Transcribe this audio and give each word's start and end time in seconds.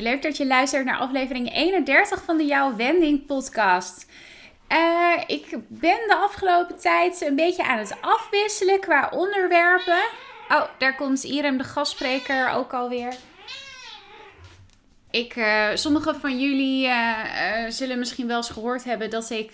Leuk 0.00 0.22
dat 0.22 0.36
je 0.36 0.46
luistert 0.46 0.84
naar 0.84 0.98
aflevering 0.98 1.54
31 1.54 2.22
van 2.24 2.36
de 2.36 2.44
Jouw 2.44 2.76
Wending 2.76 3.26
podcast. 3.26 4.06
Uh, 4.68 5.22
ik 5.26 5.56
ben 5.68 5.98
de 6.06 6.14
afgelopen 6.14 6.80
tijd 6.80 7.20
een 7.20 7.36
beetje 7.36 7.64
aan 7.64 7.78
het 7.78 7.96
afwisselen 8.00 8.80
qua 8.80 9.10
onderwerpen. 9.14 10.02
Oh, 10.48 10.62
daar 10.78 10.96
komt 10.96 11.24
Irem, 11.24 11.58
de 11.58 11.64
gastspreker, 11.64 12.50
ook 12.50 12.72
alweer. 12.72 13.14
Ik, 15.12 15.36
uh, 15.36 15.68
sommige 15.74 16.14
van 16.14 16.40
jullie 16.40 16.86
uh, 16.86 17.24
zullen 17.68 17.98
misschien 17.98 18.26
wel 18.26 18.36
eens 18.36 18.50
gehoord 18.50 18.84
hebben 18.84 19.10
dat 19.10 19.30
ik, 19.30 19.50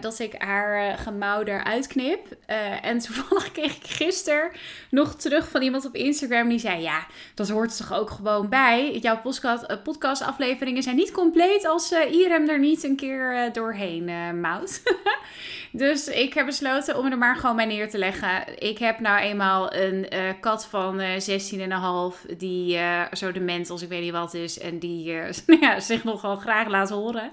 dat 0.00 0.18
ik 0.18 0.34
haar 0.38 0.98
gemouw 0.98 1.42
eruit 1.42 1.86
knip. 1.86 2.36
en 2.82 2.98
toevallig 3.04 3.52
kreeg 3.52 3.76
ik 3.76 3.86
gisteren 3.86 4.50
nog 4.90 5.14
terug 5.14 5.48
van 5.48 5.62
iemand 5.62 5.86
op 5.86 5.94
Instagram 5.94 6.48
die 6.48 6.58
zei: 6.58 6.82
Ja, 6.82 7.06
dat 7.34 7.48
hoort 7.48 7.76
toch 7.76 7.92
ook 7.92 8.10
gewoon 8.10 8.48
bij. 8.48 8.98
Jouw 8.98 9.20
podcast, 9.20 9.82
podcastafleveringen 9.82 10.82
zijn 10.82 10.96
niet 10.96 11.12
compleet 11.12 11.66
als 11.66 11.92
Irem 11.92 12.48
er 12.48 12.58
niet 12.58 12.84
een 12.84 12.96
keer 12.96 13.50
doorheen 13.52 14.40
mouwt. 14.40 14.82
dus 15.72 16.08
ik 16.08 16.34
heb 16.34 16.46
besloten 16.46 16.98
om 16.98 17.10
er 17.10 17.18
maar 17.18 17.36
gewoon 17.36 17.56
bij 17.56 17.64
neer 17.64 17.90
te 17.90 17.98
leggen. 17.98 18.58
Ik 18.58 18.78
heb 18.78 19.00
nou 19.00 19.20
eenmaal 19.20 19.74
een 19.74 20.06
kat 20.40 20.66
van 20.66 21.00
16,5 21.00 22.36
die 22.36 22.78
zo 23.12 23.32
dement 23.32 23.70
als 23.70 23.82
ik 23.82 23.88
weet 23.88 24.02
niet 24.02 24.12
wat 24.12 24.34
is. 24.34 24.58
En 24.58 24.78
die 24.78 25.12
uh, 25.12 25.30
ja, 25.60 25.80
zich 25.80 26.04
nogal 26.04 26.36
graag 26.36 26.68
laat 26.68 26.90
horen. 26.90 27.30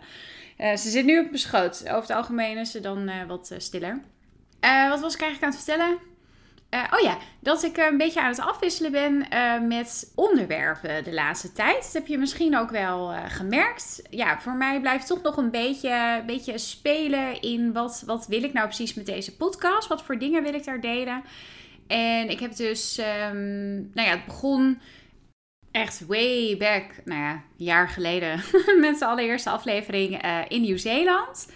Uh, 0.57 0.75
ze 0.75 0.89
zit 0.89 1.05
nu 1.05 1.19
op 1.19 1.25
mijn 1.25 1.37
schoot. 1.37 1.81
Over 1.81 2.01
het 2.01 2.11
algemeen 2.11 2.57
is 2.57 2.71
ze 2.71 2.79
dan 2.79 3.09
uh, 3.09 3.23
wat 3.27 3.55
stiller. 3.57 4.01
wat 4.89 4.99
was 4.99 5.13
ik 5.13 5.21
eigenlijk 5.21 5.43
aan 5.43 5.49
het 5.49 5.63
vertellen? 5.63 5.97
Oh 6.69 6.99
ja, 6.99 7.17
dat 7.39 7.63
ik 7.63 7.77
een 7.77 7.97
beetje 7.97 8.21
aan 8.21 8.29
het 8.29 8.39
afwisselen 8.39 8.91
ben 8.91 9.27
met 9.67 10.11
onderwerpen 10.15 11.03
de 11.03 11.13
laatste 11.13 11.51
tijd. 11.51 11.83
Dat 11.83 11.93
heb 11.93 12.07
je 12.07 12.17
misschien 12.17 12.57
ook 12.57 12.69
wel 12.69 13.13
gemerkt. 13.27 14.01
Ja, 14.09 14.39
voor 14.39 14.55
mij 14.55 14.79
blijft 14.81 15.07
toch 15.07 15.21
nog 15.21 15.37
een 15.37 15.51
beetje, 15.51 16.23
beetje 16.25 16.57
spelen 16.57 17.41
in 17.41 17.73
wat, 17.73 18.03
wat 18.05 18.27
wil 18.27 18.43
ik 18.43 18.53
nou 18.53 18.67
precies 18.67 18.93
met 18.93 19.05
deze 19.05 19.35
podcast? 19.35 19.87
Wat 19.87 20.03
voor 20.03 20.19
dingen 20.19 20.43
wil 20.43 20.53
ik 20.53 20.63
daar 20.63 20.81
delen? 20.81 21.23
En 21.87 22.29
ik 22.29 22.39
heb 22.39 22.55
dus, 22.55 22.97
um, 23.29 23.91
nou 23.93 24.07
ja, 24.07 24.15
het 24.15 24.25
begon 24.25 24.79
echt 25.71 26.05
way 26.07 26.57
back, 26.57 26.83
nou 27.05 27.21
ja, 27.21 27.31
een 27.31 27.41
jaar 27.65 27.89
geleden, 27.89 28.43
met 28.79 28.99
de 28.99 29.05
allereerste 29.05 29.49
aflevering 29.49 30.21
in 30.47 30.61
Nieuw-Zeeland. 30.61 31.47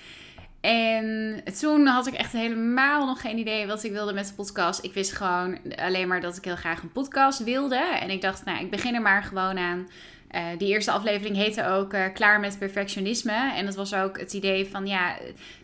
En 0.62 1.42
toen 1.60 1.86
had 1.86 2.08
ik 2.08 2.14
echt 2.14 2.32
helemaal 2.32 3.06
nog 3.06 3.22
geen 3.22 3.38
idee 3.38 3.68
wat 3.68 3.84
ik 3.84 3.92
wilde 3.92 4.14
met 4.14 4.28
de 4.28 4.34
podcast. 4.34 4.84
Ik 4.84 4.94
wist 4.94 5.12
gewoon 5.12 5.58
alleen 5.76 6.08
maar 6.08 6.22
dat 6.22 6.38
ik 6.38 6.46
heel 6.46 6.56
graag 6.56 6.82
een 6.82 6.92
podcast 6.92 7.44
wilde. 7.44 7.98
En 8.02 8.10
ik 8.10 8.22
dacht, 8.22 8.46
nou, 8.46 8.64
ik 8.64 8.72
begin 8.72 8.96
er 8.96 9.02
maar 9.02 9.24
gewoon 9.24 9.58
aan. 9.58 9.90
Uh, 10.32 10.46
die 10.58 10.68
eerste 10.68 10.92
aflevering 10.92 11.36
heette 11.36 11.68
ook 11.68 11.94
uh, 11.94 12.06
Klaar 12.14 12.40
met 12.40 12.60
perfectionisme. 12.60 13.54
En 13.56 13.66
dat 13.66 13.76
was 13.76 13.94
ook 13.94 14.20
het 14.20 14.34
idee 14.34 14.66
van, 14.66 14.88
ja, 14.88 15.16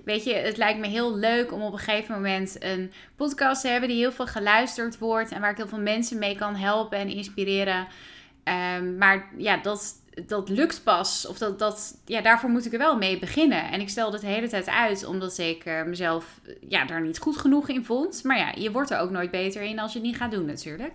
weet 0.06 0.24
je, 0.24 0.34
het 0.34 0.58
lijkt 0.58 0.80
me 0.80 0.88
heel 0.88 1.16
leuk 1.16 1.52
om 1.52 1.62
op 1.62 1.74
een 1.74 1.80
gegeven 1.80 2.16
moment 2.16 2.64
een 2.64 2.92
podcast 3.16 3.62
te 3.62 3.68
hebben 3.68 3.90
die 3.90 3.98
heel 3.98 4.12
veel 4.12 4.28
geluisterd 4.28 4.98
wordt. 4.98 5.32
En 5.32 5.42
waar 5.42 5.52
ik 5.52 5.58
heel 5.58 5.68
veel 5.68 5.80
mensen 5.80 6.20
mee 6.20 6.36
kan 6.36 6.56
helpen 6.56 6.98
en 6.98 7.10
inspireren. 7.10 7.88
Um, 8.78 8.98
maar 8.98 9.30
ja, 9.38 9.58
dat, 9.58 9.94
dat 10.26 10.50
lukt 10.50 10.84
pas. 10.84 11.28
Of 11.28 11.38
dat, 11.38 11.60
dat, 11.60 11.98
ja, 12.06 12.22
daarvoor 12.22 12.50
moet 12.50 12.66
ik 12.66 12.72
er 12.72 12.78
wel 12.78 12.98
mee 12.98 13.20
beginnen. 13.20 13.72
En 13.72 13.82
ik 13.82 13.90
stel 13.90 14.12
het 14.12 14.22
de 14.22 14.28
hele 14.28 14.50
tijd 14.50 14.68
uit, 14.68 15.06
omdat 15.06 15.38
ik 15.38 15.66
uh, 15.66 15.84
mezelf 15.84 16.40
ja, 16.68 16.86
daar 16.86 17.02
niet 17.02 17.20
goed 17.20 17.38
genoeg 17.38 17.70
in 17.70 17.86
vond. 17.86 18.24
Maar 18.24 18.38
ja, 18.38 18.52
je 18.56 18.72
wordt 18.72 18.90
er 18.90 19.00
ook 19.00 19.10
nooit 19.10 19.32
beter 19.32 19.62
in 19.62 19.80
als 19.80 19.94
je 19.94 20.00
het 20.00 20.08
niet 20.08 20.18
gaat 20.18 20.32
doen 20.32 20.46
natuurlijk. 20.46 20.94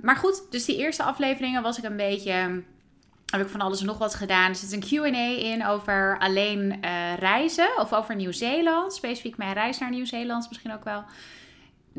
Maar 0.00 0.16
goed, 0.16 0.42
dus 0.50 0.64
die 0.64 0.76
eerste 0.76 1.02
afleveringen 1.02 1.62
was 1.62 1.78
ik 1.78 1.84
een 1.84 1.96
beetje... 1.96 2.62
Heb 3.28 3.40
ik 3.40 3.48
van 3.48 3.60
alles 3.60 3.80
en 3.80 3.86
nog 3.86 3.98
wat 3.98 4.14
gedaan. 4.14 4.48
Er 4.48 4.56
zit 4.56 4.72
een 4.72 5.10
Q&A 5.10 5.38
in 5.38 5.66
over 5.66 6.18
alleen 6.18 6.78
uh, 6.84 7.16
reizen. 7.18 7.68
Of 7.78 7.92
over 7.92 8.16
Nieuw-Zeeland. 8.16 8.94
Specifiek 8.94 9.36
mijn 9.36 9.52
reis 9.52 9.78
naar 9.78 9.90
Nieuw-Zeeland 9.90 10.48
misschien 10.48 10.72
ook 10.72 10.84
wel. 10.84 11.04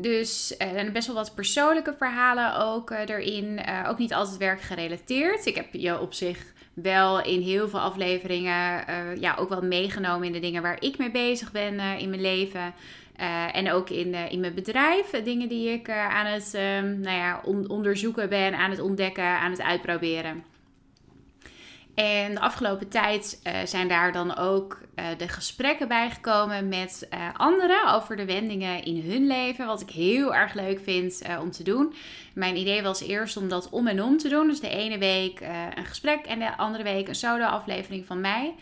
Dus 0.00 0.54
uh, 0.58 0.92
best 0.92 1.06
wel 1.06 1.16
wat 1.16 1.34
persoonlijke 1.34 1.94
verhalen 1.98 2.56
ook 2.56 2.90
uh, 2.90 2.98
erin. 3.06 3.60
Uh, 3.68 3.86
ook 3.88 3.98
niet 3.98 4.14
altijd 4.14 4.36
werkgerelateerd. 4.36 5.46
Ik 5.46 5.54
heb 5.54 5.66
je 5.72 6.00
op 6.00 6.12
zich 6.12 6.38
wel 6.74 7.22
in 7.22 7.40
heel 7.40 7.68
veel 7.68 7.80
afleveringen 7.80 8.84
ja, 9.20 9.36
ook 9.38 9.48
wel 9.48 9.62
meegenomen 9.62 10.26
in 10.26 10.32
de 10.32 10.38
dingen 10.38 10.62
waar 10.62 10.82
ik 10.82 10.98
mee 10.98 11.10
bezig 11.10 11.52
ben 11.52 11.80
in 11.80 12.10
mijn 12.10 12.20
leven. 12.20 12.74
en 13.52 13.72
ook 13.72 13.90
in, 13.90 14.14
in 14.14 14.40
mijn 14.40 14.54
bedrijf. 14.54 15.10
Dingen 15.24 15.48
die 15.48 15.68
ik 15.68 15.90
aan 15.90 16.26
het 16.26 16.54
ehm, 16.54 17.00
nou 17.00 17.16
ja, 17.16 17.40
onderzoeken 17.68 18.28
ben, 18.28 18.54
aan 18.54 18.70
het 18.70 18.80
ontdekken, 18.80 19.24
aan 19.24 19.50
het 19.50 19.62
uitproberen. 19.62 20.49
En 21.94 22.34
de 22.34 22.40
afgelopen 22.40 22.88
tijd 22.88 23.40
uh, 23.46 23.52
zijn 23.64 23.88
daar 23.88 24.12
dan 24.12 24.36
ook 24.36 24.80
uh, 24.96 25.04
de 25.18 25.28
gesprekken 25.28 25.88
bijgekomen 25.88 26.68
met 26.68 27.08
uh, 27.14 27.20
anderen 27.36 27.92
over 27.92 28.16
de 28.16 28.24
wendingen 28.24 28.84
in 28.84 29.10
hun 29.10 29.26
leven. 29.26 29.66
Wat 29.66 29.80
ik 29.80 29.90
heel 29.90 30.34
erg 30.34 30.54
leuk 30.54 30.80
vind 30.80 31.22
om 31.40 31.50
te 31.50 31.62
doen. 31.62 31.94
Mijn 32.34 32.56
idee 32.56 32.82
was 32.82 33.00
eerst 33.02 33.36
om 33.36 33.48
dat 33.48 33.68
om 33.70 33.86
en 33.86 34.02
om 34.02 34.18
te 34.18 34.28
doen. 34.28 34.46
Dus 34.46 34.60
de 34.60 34.68
ene 34.68 34.98
week 34.98 35.40
een 35.74 35.86
gesprek 35.86 36.26
en 36.26 36.38
de 36.38 36.56
andere 36.56 36.82
week 36.82 37.08
een 37.08 37.14
solo-aflevering 37.14 38.06
van 38.06 38.20
mij. 38.20 38.54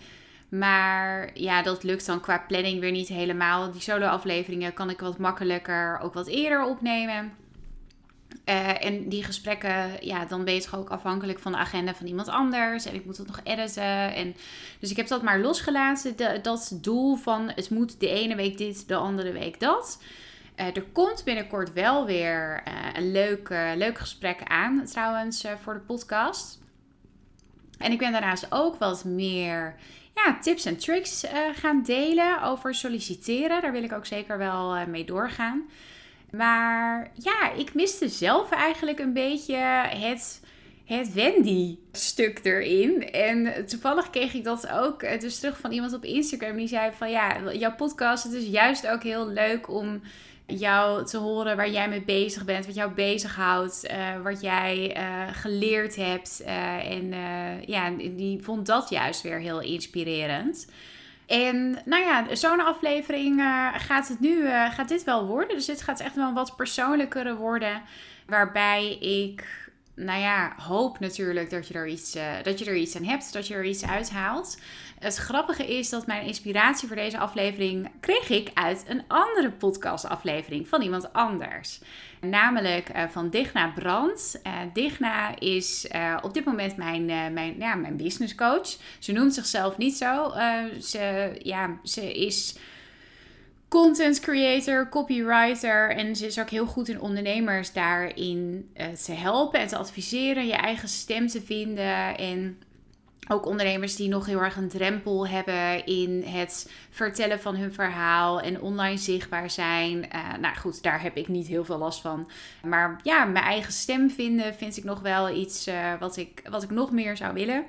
Maar 0.48 1.30
ja, 1.34 1.62
dat 1.62 1.82
lukt 1.82 2.06
dan 2.06 2.20
qua 2.20 2.44
planning 2.48 2.80
weer 2.80 2.90
niet 2.90 3.08
helemaal. 3.08 3.72
Die 3.72 3.80
solo-afleveringen 3.80 4.74
kan 4.74 4.90
ik 4.90 5.00
wat 5.00 5.18
makkelijker 5.18 6.00
ook 6.02 6.14
wat 6.14 6.26
eerder 6.26 6.64
opnemen. 6.64 7.32
Uh, 8.48 8.84
en 8.84 9.08
die 9.08 9.24
gesprekken, 9.24 9.90
ja, 10.00 10.24
dan 10.24 10.44
ben 10.44 10.54
je 10.54 10.66
ook 10.74 10.90
afhankelijk 10.90 11.38
van 11.38 11.52
de 11.52 11.58
agenda 11.58 11.94
van 11.94 12.06
iemand 12.06 12.28
anders. 12.28 12.86
En 12.86 12.94
ik 12.94 13.04
moet 13.04 13.16
dat 13.16 13.26
nog 13.26 13.40
editen. 13.44 14.14
En, 14.14 14.36
dus 14.80 14.90
ik 14.90 14.96
heb 14.96 15.06
dat 15.06 15.22
maar 15.22 15.40
losgelaten. 15.40 16.42
Dat 16.42 16.78
doel 16.80 17.16
van 17.16 17.52
het 17.54 17.70
moet 17.70 18.00
de 18.00 18.08
ene 18.08 18.36
week 18.36 18.58
dit, 18.58 18.88
de 18.88 18.94
andere 18.94 19.32
week 19.32 19.60
dat. 19.60 20.02
Uh, 20.56 20.66
er 20.66 20.84
komt 20.92 21.24
binnenkort 21.24 21.72
wel 21.72 22.06
weer 22.06 22.62
uh, 22.68 22.74
een 22.94 23.12
leuk, 23.12 23.48
leuk 23.76 23.98
gesprek 23.98 24.40
aan, 24.44 24.84
trouwens, 24.84 25.44
voor 25.62 25.74
de 25.74 25.80
podcast. 25.80 26.58
En 27.78 27.92
ik 27.92 27.98
ben 27.98 28.12
daarnaast 28.12 28.46
ook 28.50 28.76
wat 28.76 29.04
meer 29.04 29.74
ja, 30.14 30.38
tips 30.38 30.64
en 30.64 30.76
tricks 30.76 31.26
gaan 31.54 31.82
delen 31.82 32.42
over 32.42 32.74
solliciteren. 32.74 33.62
Daar 33.62 33.72
wil 33.72 33.82
ik 33.82 33.92
ook 33.92 34.06
zeker 34.06 34.38
wel 34.38 34.86
mee 34.86 35.04
doorgaan. 35.04 35.68
Maar 36.30 37.10
ja, 37.14 37.52
ik 37.52 37.74
miste 37.74 38.08
zelf 38.08 38.50
eigenlijk 38.50 38.98
een 38.98 39.12
beetje 39.12 39.56
het, 39.88 40.42
het 40.84 41.12
Wendy-stuk 41.12 42.40
erin. 42.42 43.10
En 43.10 43.66
toevallig 43.66 44.10
kreeg 44.10 44.34
ik 44.34 44.44
dat 44.44 44.68
ook 44.68 45.20
dus 45.20 45.38
terug 45.38 45.58
van 45.58 45.72
iemand 45.72 45.92
op 45.92 46.04
Instagram. 46.04 46.56
Die 46.56 46.68
zei 46.68 46.90
van 46.92 47.10
ja, 47.10 47.52
jouw 47.52 47.74
podcast, 47.74 48.26
is 48.26 48.46
juist 48.46 48.86
ook 48.86 49.02
heel 49.02 49.28
leuk 49.28 49.68
om 49.68 50.00
jou 50.46 51.04
te 51.06 51.16
horen 51.16 51.56
waar 51.56 51.70
jij 51.70 51.88
mee 51.88 52.02
bezig 52.02 52.44
bent, 52.44 52.66
wat 52.66 52.74
jou 52.74 52.92
bezighoudt, 52.92 53.90
uh, 53.90 54.22
wat 54.22 54.40
jij 54.40 54.96
uh, 54.96 55.22
geleerd 55.32 55.96
hebt. 55.96 56.42
En 56.84 57.14
ja, 57.66 57.90
die 57.90 58.42
vond 58.42 58.66
dat 58.66 58.90
juist 58.90 59.22
weer 59.22 59.38
heel 59.38 59.60
inspirerend. 59.60 60.66
En 61.28 61.78
nou 61.84 62.02
ja, 62.02 62.34
zo'n 62.34 62.60
aflevering 62.60 63.40
uh, 63.40 63.68
gaat 63.74 64.08
het 64.08 64.20
nu, 64.20 64.36
uh, 64.36 64.72
gaat 64.72 64.88
dit 64.88 65.04
wel 65.04 65.26
worden. 65.26 65.56
Dus 65.56 65.66
dit 65.66 65.82
gaat 65.82 66.00
echt 66.00 66.14
wel 66.14 66.32
wat 66.32 66.56
persoonlijkere 66.56 67.36
worden. 67.36 67.82
Waarbij 68.26 68.98
ik, 68.98 69.67
nou 69.98 70.20
ja, 70.20 70.52
hoop 70.56 70.98
natuurlijk 70.98 71.50
dat 71.50 71.68
je 71.68 71.74
er 71.74 71.86
iets, 71.86 72.16
uh, 72.16 72.22
dat 72.42 72.58
je 72.58 72.64
er 72.64 72.76
iets 72.76 72.96
aan 72.96 73.04
hebt. 73.04 73.32
Dat 73.32 73.46
je 73.46 73.54
er 73.54 73.64
iets 73.64 73.84
uithaalt. 73.84 74.58
Het 74.98 75.16
grappige 75.16 75.76
is 75.78 75.88
dat 75.88 76.06
mijn 76.06 76.26
inspiratie 76.26 76.86
voor 76.86 76.96
deze 76.96 77.18
aflevering 77.18 77.90
kreeg 78.00 78.28
ik 78.28 78.50
uit 78.54 78.84
een 78.88 79.02
andere 79.06 79.50
podcastaflevering 79.50 80.68
van 80.68 80.82
iemand 80.82 81.12
anders. 81.12 81.80
Namelijk 82.20 82.88
uh, 82.96 83.02
van 83.08 83.30
Digna 83.30 83.72
Brand. 83.74 84.40
Uh, 84.46 84.52
Digna 84.72 85.38
is 85.38 85.86
op 86.22 86.34
dit 86.34 86.44
moment 86.44 86.76
mijn, 86.76 87.04
mijn, 87.32 87.54
ja, 87.58 87.74
mijn 87.74 87.96
business 87.96 88.34
coach. 88.34 88.76
Ze 88.98 89.12
noemt 89.12 89.34
zichzelf 89.34 89.76
niet 89.76 89.96
zo. 89.96 90.32
ze, 90.80 91.32
ja, 91.42 91.78
ze 91.82 92.12
is 92.12 92.56
content 93.68 94.20
creator, 94.20 94.88
copywriter. 94.88 95.90
En 95.90 96.16
ze 96.16 96.26
is 96.26 96.40
ook 96.40 96.50
heel 96.50 96.66
goed 96.66 96.88
in 96.88 97.00
ondernemers 97.00 97.72
daarin 97.72 98.70
uh, 98.76 98.86
te 98.86 99.12
helpen 99.12 99.60
en 99.60 99.68
te 99.68 99.76
adviseren. 99.76 100.46
Je 100.46 100.52
eigen 100.52 100.88
stem 100.88 101.26
te 101.26 101.42
vinden. 101.42 102.16
En 102.16 102.58
ook 103.28 103.46
ondernemers 103.46 103.96
die 103.96 104.08
nog 104.08 104.26
heel 104.26 104.42
erg 104.42 104.56
een 104.56 104.68
drempel 104.68 105.28
hebben 105.28 105.86
in 105.86 106.22
het 106.26 106.70
vertellen 106.90 107.40
van 107.40 107.56
hun 107.56 107.72
verhaal 107.72 108.40
en 108.40 108.60
online 108.60 108.96
zichtbaar 108.96 109.50
zijn. 109.50 109.96
Uh, 110.14 110.38
nou 110.40 110.56
goed, 110.56 110.82
daar 110.82 111.02
heb 111.02 111.16
ik 111.16 111.28
niet 111.28 111.46
heel 111.46 111.64
veel 111.64 111.78
last 111.78 112.00
van. 112.00 112.30
Maar 112.62 113.00
ja, 113.02 113.24
mijn 113.24 113.44
eigen 113.44 113.72
stem 113.72 114.10
vinden 114.10 114.54
vind 114.54 114.76
ik 114.76 114.84
nog 114.84 115.00
wel 115.00 115.30
iets 115.30 115.68
uh, 115.68 115.92
wat, 116.00 116.16
ik, 116.16 116.42
wat 116.50 116.62
ik 116.62 116.70
nog 116.70 116.92
meer 116.92 117.16
zou 117.16 117.34
willen. 117.34 117.64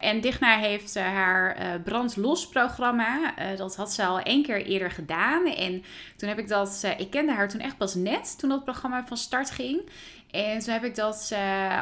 En 0.00 0.20
Digna 0.20 0.58
heeft 0.58 0.96
uh, 0.96 1.02
haar 1.02 1.56
uh, 1.58 1.82
Brandlos 1.84 2.48
programma. 2.48 3.38
Uh, 3.38 3.56
dat 3.56 3.76
had 3.76 3.92
ze 3.92 4.04
al 4.04 4.20
één 4.20 4.42
keer 4.42 4.64
eerder 4.64 4.90
gedaan. 4.90 5.46
En 5.46 5.84
toen 6.16 6.28
heb 6.28 6.38
ik 6.38 6.48
dat. 6.48 6.84
ik 6.98 7.10
kende 7.10 7.32
haar 7.32 7.48
toen 7.48 7.60
echt 7.60 7.76
pas 7.76 7.94
net 7.94 8.38
toen 8.38 8.48
dat 8.48 8.64
programma 8.64 9.06
van 9.06 9.16
start 9.16 9.50
ging. 9.50 9.80
En 10.30 10.58
toen 10.58 10.72
heb 10.72 10.84
ik 10.84 10.94
dat 10.94 11.34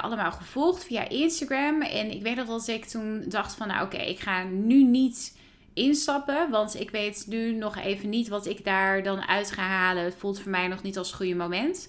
allemaal 0.03 0.33
gevolgd 0.33 0.85
via 0.85 1.09
Instagram. 1.09 1.83
En 1.83 2.11
ik 2.11 2.23
weet 2.23 2.37
nog 2.37 2.47
dat 2.47 2.69
ik 2.69 2.85
toen 2.85 3.25
dacht 3.29 3.55
van 3.55 3.69
nou 3.69 3.85
oké, 3.85 3.97
ik 3.97 4.21
ga 4.21 4.43
nu 4.43 4.83
niet 4.83 5.39
instappen. 5.75 6.51
Want 6.51 6.81
ik 6.81 6.91
weet 6.91 7.25
nu 7.29 7.53
nog 7.53 7.77
even 7.77 8.09
niet 8.09 8.29
wat 8.29 8.47
ik 8.47 8.65
daar 8.65 9.03
dan 9.03 9.21
uit 9.21 9.51
ga 9.51 9.63
halen. 9.63 10.05
Het 10.05 10.17
voelt 10.19 10.41
voor 10.41 10.51
mij 10.51 10.69
nog 10.69 10.83
niet 10.83 10.99
als 10.99 11.07
het 11.07 11.17
goede 11.17 11.35
moment. 11.35 11.89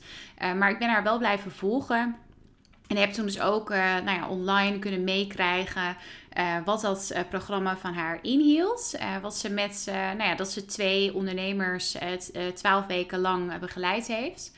maar 0.58 0.70
ik 0.70 0.80
ben 0.80 0.90
haar 0.90 1.04
wel 1.04 1.18
blijven 1.18 1.52
volgen. 1.52 2.16
En 2.90 2.98
heb 2.98 3.12
toen 3.12 3.26
dus 3.26 3.40
ook 3.40 3.72
uh, 3.72 3.78
nou 3.78 4.18
ja, 4.18 4.30
online 4.30 4.80
kunnen 4.80 5.04
meekrijgen 5.04 5.98
uh, 6.38 6.56
wat 6.66 6.82
dat 6.82 7.12
uh, 7.14 7.20
programma 7.30 7.78
van 7.78 7.94
haar 7.94 8.20
inhield. 8.22 8.98
wat 9.22 9.36
ze 9.36 9.50
met, 9.50 9.84
nou 9.92 10.24
ja, 10.24 10.36
dat 10.36 10.52
ze 10.52 10.66
twee 10.66 11.14
ondernemers 11.14 11.98
twaalf 12.54 12.86
weken 12.86 13.20
lang 13.20 13.60
begeleid 13.60 14.08
heeft. 14.08 14.52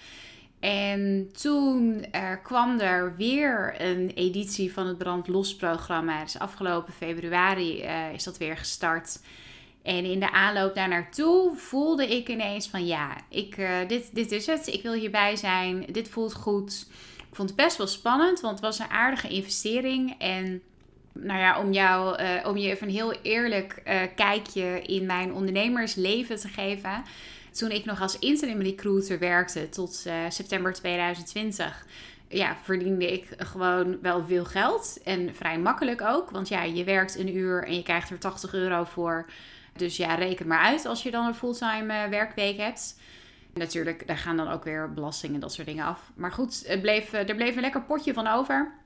En 0.60 1.30
toen 1.42 2.06
kwam 2.44 2.80
er 2.80 3.16
weer 3.16 3.75
een 3.81 4.12
editie 4.16 4.74
van 4.74 4.88
het 4.88 4.98
Brand 4.98 5.28
Los 5.28 5.56
programma. 5.56 6.24
Dus 6.24 6.39
afgelopen 6.39 6.94
februari 6.94 7.81
is 8.13 8.24
dat 8.24 8.38
weer 8.38 8.57
gestart. 8.57 9.19
En 9.83 10.06
in 10.06 10.19
de 10.19 10.31
aanloop 10.31 10.75
daar 10.75 10.88
naartoe 10.88 11.56
voelde 11.56 12.07
ik 12.07 12.30
ineens 12.30 12.68
van 12.68 12.86
ja, 12.86 13.18
ik, 13.30 13.56
dit, 13.88 14.16
dit 14.16 14.31
is 14.31 14.45
het. 14.45 14.68
Ik 14.68 14.81
wil 14.81 14.94
hierbij 14.94 15.36
zijn. 15.36 15.86
Dit 15.92 16.10
voelt 16.10 16.33
goed. 16.33 16.86
Ik 17.31 17.38
vond 17.38 17.50
het 17.50 17.57
best 17.57 17.78
wel 17.78 17.88
spannend, 17.88 18.39
want 18.39 18.54
het 18.54 18.66
was 18.66 18.80
een 18.80 18.89
aardige 18.89 19.28
investering. 19.28 20.16
En 20.19 20.62
nou 21.13 21.39
ja, 21.39 21.60
om, 21.60 21.72
jou, 21.72 22.22
uh, 22.22 22.48
om 22.48 22.57
je 22.57 22.69
even 22.69 22.88
een 22.88 22.94
heel 22.94 23.13
eerlijk 23.22 23.81
uh, 23.88 24.01
kijkje 24.16 24.81
in 24.81 25.06
mijn 25.06 25.33
ondernemersleven 25.33 26.36
te 26.36 26.48
geven. 26.48 27.04
Toen 27.51 27.72
ik 27.72 27.86
nog 27.86 28.01
als 28.01 28.19
interim 28.19 28.62
recruiter 28.62 29.19
werkte 29.19 29.69
tot 29.69 30.04
uh, 30.07 30.13
september 30.30 30.74
2020 30.74 31.86
ja, 32.31 32.57
verdiende 32.63 33.13
ik 33.13 33.28
gewoon 33.38 34.01
wel 34.01 34.25
veel 34.28 34.45
geld. 34.45 35.00
En 35.04 35.36
vrij 35.36 35.60
makkelijk 35.60 36.01
ook. 36.01 36.30
Want 36.30 36.48
ja, 36.48 36.63
je 36.63 36.83
werkt 36.83 37.18
een 37.18 37.36
uur 37.36 37.63
en 37.63 37.75
je 37.75 37.83
krijgt 37.83 38.10
er 38.10 38.19
80 38.19 38.54
euro 38.54 38.83
voor. 38.83 39.25
Dus 39.75 39.98
ja, 39.98 40.16
reken 40.16 40.48
maar 40.48 40.60
uit 40.60 40.86
als 40.86 41.04
je 41.04 41.12
dan 41.12 41.25
een 41.25 41.36
fulltime 41.36 42.10
werkweek 42.10 42.57
hebt. 42.57 43.00
Natuurlijk, 43.53 44.07
daar 44.07 44.18
gaan 44.18 44.38
dan 44.38 44.48
ook 44.48 44.63
weer 44.63 44.94
belastingen 44.94 45.36
en 45.36 45.42
dat 45.42 45.53
soort 45.53 45.68
dingen 45.68 45.86
af. 45.86 46.12
Maar 46.15 46.31
goed, 46.31 46.77
bleef, 46.81 47.13
er 47.13 47.36
bleef 47.36 47.56
een 47.56 47.62
lekker 47.62 47.81
potje 47.81 48.13
van 48.13 48.27
over. 48.27 48.80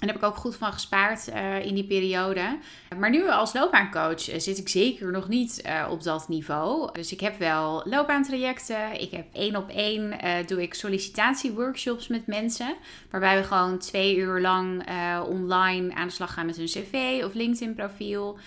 En 0.00 0.06
daar 0.06 0.14
heb 0.14 0.24
ik 0.24 0.30
ook 0.30 0.36
goed 0.36 0.56
van 0.56 0.72
gespaard 0.72 1.28
uh, 1.28 1.64
in 1.64 1.74
die 1.74 1.86
periode. 1.86 2.58
Maar 2.98 3.10
nu 3.10 3.30
als 3.30 3.52
loopbaancoach 3.52 4.28
uh, 4.28 4.38
zit 4.38 4.58
ik 4.58 4.68
zeker 4.68 5.10
nog 5.10 5.28
niet 5.28 5.62
op 5.90 6.02
dat 6.02 6.28
niveau. 6.28 6.92
Dus 6.92 7.12
ik 7.12 7.20
heb 7.20 7.38
wel 7.38 7.82
loopbaantrajecten. 7.84 9.00
Ik 9.00 9.10
heb 9.10 9.26
één 9.32 9.56
op 9.56 9.68
één 9.68 10.14
doe 10.46 10.62
ik 10.62 10.74
sollicitatieworkshops 10.74 12.08
met 12.08 12.26
mensen. 12.26 12.74
Waarbij 13.10 13.36
we 13.36 13.44
gewoon 13.44 13.78
twee 13.78 14.16
uur 14.16 14.40
lang 14.40 14.84
online 15.28 15.94
aan 15.94 16.06
de 16.06 16.12
slag 16.12 16.32
gaan 16.32 16.46
met 16.46 16.56
hun 16.56 16.66
cv 16.66 17.22
of 17.24 17.34
LinkedIn 17.34 17.74
profiel. 17.74 18.38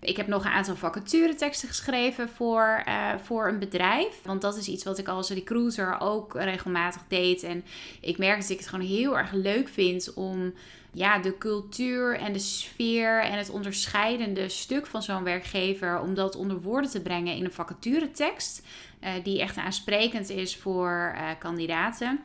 Ik 0.00 0.16
heb 0.16 0.26
nog 0.26 0.44
een 0.44 0.50
aantal 0.50 0.76
vacatureteksten 0.76 1.68
geschreven 1.68 2.28
voor, 2.28 2.82
uh, 2.88 3.12
voor 3.22 3.48
een 3.48 3.58
bedrijf. 3.58 4.22
Want 4.22 4.40
dat 4.40 4.56
is 4.56 4.68
iets 4.68 4.84
wat 4.84 4.98
ik 4.98 5.08
als 5.08 5.30
recruiter 5.30 6.00
ook 6.00 6.34
regelmatig 6.34 7.02
deed. 7.08 7.42
En 7.42 7.64
ik 8.00 8.18
merk 8.18 8.40
dat 8.40 8.50
ik 8.50 8.58
het 8.58 8.68
gewoon 8.68 8.86
heel 8.86 9.18
erg 9.18 9.32
leuk 9.32 9.68
vind 9.68 10.14
om 10.14 10.54
ja, 10.92 11.18
de 11.18 11.38
cultuur 11.38 12.16
en 12.18 12.32
de 12.32 12.38
sfeer 12.38 13.22
en 13.22 13.38
het 13.38 13.50
onderscheidende 13.50 14.48
stuk 14.48 14.86
van 14.86 15.02
zo'n 15.02 15.24
werkgever, 15.24 16.00
om 16.00 16.14
dat 16.14 16.36
onder 16.36 16.60
woorden 16.60 16.90
te 16.90 17.02
brengen 17.02 17.34
in 17.34 17.44
een 17.44 17.52
vacaturetekst. 17.52 18.62
Uh, 19.04 19.10
die 19.22 19.40
echt 19.40 19.56
aansprekend 19.56 20.28
is 20.28 20.56
voor 20.56 21.14
uh, 21.14 21.28
kandidaten. 21.38 22.20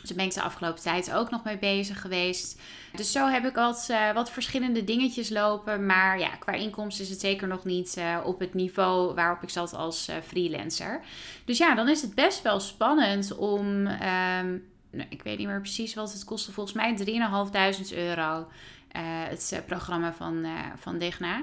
Dus 0.00 0.08
daar 0.08 0.16
ben 0.16 0.26
ik 0.26 0.34
de 0.34 0.42
afgelopen 0.42 0.82
tijd 0.82 1.12
ook 1.12 1.30
nog 1.30 1.44
mee 1.44 1.58
bezig 1.58 2.00
geweest. 2.00 2.60
Dus 2.92 3.12
zo 3.12 3.26
heb 3.26 3.44
ik 3.44 3.54
wat, 3.54 3.88
uh, 3.90 4.12
wat 4.12 4.30
verschillende 4.30 4.84
dingetjes 4.84 5.28
lopen. 5.28 5.86
Maar 5.86 6.18
ja, 6.18 6.28
qua 6.28 6.52
inkomsten 6.52 7.04
is 7.04 7.10
het 7.10 7.20
zeker 7.20 7.48
nog 7.48 7.64
niet 7.64 7.94
uh, 7.98 8.18
op 8.24 8.40
het 8.40 8.54
niveau 8.54 9.14
waarop 9.14 9.42
ik 9.42 9.50
zat 9.50 9.74
als 9.74 10.08
uh, 10.08 10.16
freelancer. 10.26 11.00
Dus 11.44 11.58
ja, 11.58 11.74
dan 11.74 11.88
is 11.88 12.02
het 12.02 12.14
best 12.14 12.42
wel 12.42 12.60
spannend 12.60 13.36
om. 13.36 13.66
Um, 13.86 14.66
nou, 14.90 15.08
ik 15.08 15.22
weet 15.22 15.38
niet 15.38 15.46
meer 15.46 15.60
precies 15.60 15.94
wat 15.94 16.12
het 16.12 16.24
kostte. 16.24 16.52
Volgens 16.52 16.76
mij 16.76 16.96
3.500 17.90 17.96
euro. 17.96 18.48
het 18.92 19.62
programma 19.66 20.12
van, 20.12 20.46
van 20.76 20.98
Digna. 20.98 21.42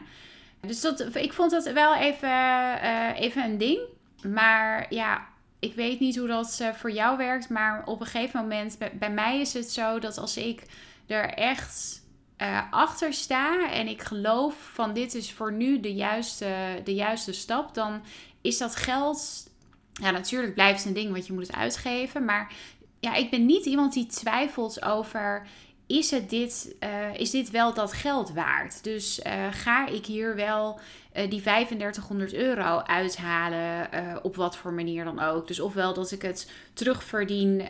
Dus 0.60 0.82
dat, 0.82 1.16
ik 1.16 1.34
vond 1.34 1.52
dat 1.52 1.72
wel 1.72 1.96
even, 1.96 2.82
even 3.14 3.44
een 3.44 3.58
ding. 3.58 3.80
Maar 4.24 4.86
ja, 4.94 5.28
ik 5.66 5.76
weet 5.76 6.00
niet 6.00 6.18
hoe 6.18 6.28
dat 6.28 6.60
uh, 6.62 6.74
voor 6.74 6.92
jou 6.92 7.18
werkt, 7.18 7.50
maar 7.50 7.84
op 7.86 8.00
een 8.00 8.06
gegeven 8.06 8.40
moment, 8.40 8.78
bij, 9.00 9.12
mij 9.12 9.40
is 9.40 9.54
het 9.54 9.72
zo 9.72 10.00
dat 10.00 10.18
als 10.18 10.38
ik 10.38 10.64
er 11.08 11.30
echt 11.30 12.04
uh, 12.38 12.62
achter 12.72 13.14
sta 13.14 13.72
en 13.72 13.88
ik 13.88 14.02
geloof 14.02 14.56
van 14.74 14.94
dit 14.94 15.14
is 15.14 15.32
voor 15.32 15.54
nu 15.54 15.80
de 15.80 15.94
juiste, 15.94 16.82
de 16.84 16.94
juiste 16.94 17.34
stap, 17.34 17.74
dan 17.74 18.02
is 18.42 18.58
dat 18.58 18.76
geld, 18.76 19.50
ja 19.94 20.12
natuurlijk 20.12 20.54
blijft 20.54 20.78
het 20.78 20.88
een 20.88 21.02
ding 21.02 21.14
wat 21.14 21.28
je 21.28 21.34
moet 21.34 21.54
uitgeven, 21.54 22.26
maar 22.26 22.54
ja, 23.00 23.16
ik 23.16 23.30
ben 23.30 23.46
niet 23.46 23.66
iemand 23.66 23.94
die 23.94 24.06
twijfelt 24.06 24.84
over 24.84 25.48
is, 25.88 26.12
het 26.12 26.30
dit, 26.30 26.76
uh, 26.84 27.20
is 27.20 27.30
dit 27.30 27.52
wel 27.52 27.74
dat 27.74 27.94
geld 27.94 28.34
waard? 28.34 28.84
Dus 28.84 29.20
uh, 29.20 29.34
ga 29.52 29.88
ik 29.88 30.06
hier 30.06 30.36
wel 30.36 30.80
uh, 31.18 31.30
die 31.30 31.42
3500 31.42 32.34
euro 32.34 32.80
uithalen, 32.80 33.90
op 34.24 34.36
wat 34.36 34.58
voor 34.58 34.74
manier 34.74 35.04
dan 35.04 35.20
ook. 35.20 35.48
Dus 35.48 35.60
ofwel 35.60 35.94
dat 35.94 36.12
ik 36.12 36.22
het 36.22 36.52
terugverdien 36.74 37.64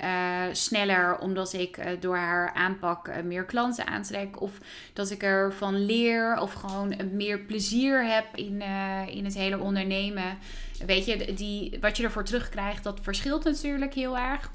sneller, 0.52 1.18
omdat 1.20 1.54
ik 1.54 1.80
door 2.00 2.18
haar 2.18 2.54
aanpak 2.54 3.24
meer 3.24 3.46
klanten 3.46 3.88
aantrek. 3.88 4.42
Of 4.42 4.52
dat 4.94 5.12
ik 5.12 5.24
ervan 5.24 5.86
leer, 5.86 6.40
of 6.40 6.54
gewoon 6.54 6.96
meer 7.12 7.40
plezier 7.40 8.06
heb 8.06 8.26
in, 8.36 8.62
in 9.08 9.26
het 9.26 9.36
hele 9.36 9.60
ondernemen. 9.60 10.38
Weet 10.86 11.06
je, 11.06 11.34
die, 11.34 11.78
wat 11.82 11.98
je 11.98 12.04
ervoor 12.04 12.24
terugkrijgt, 12.24 12.84
dat 12.84 13.00
verschilt 13.02 13.44
natuurlijk 13.44 13.94
heel 13.94 14.18
erg. 14.18 14.52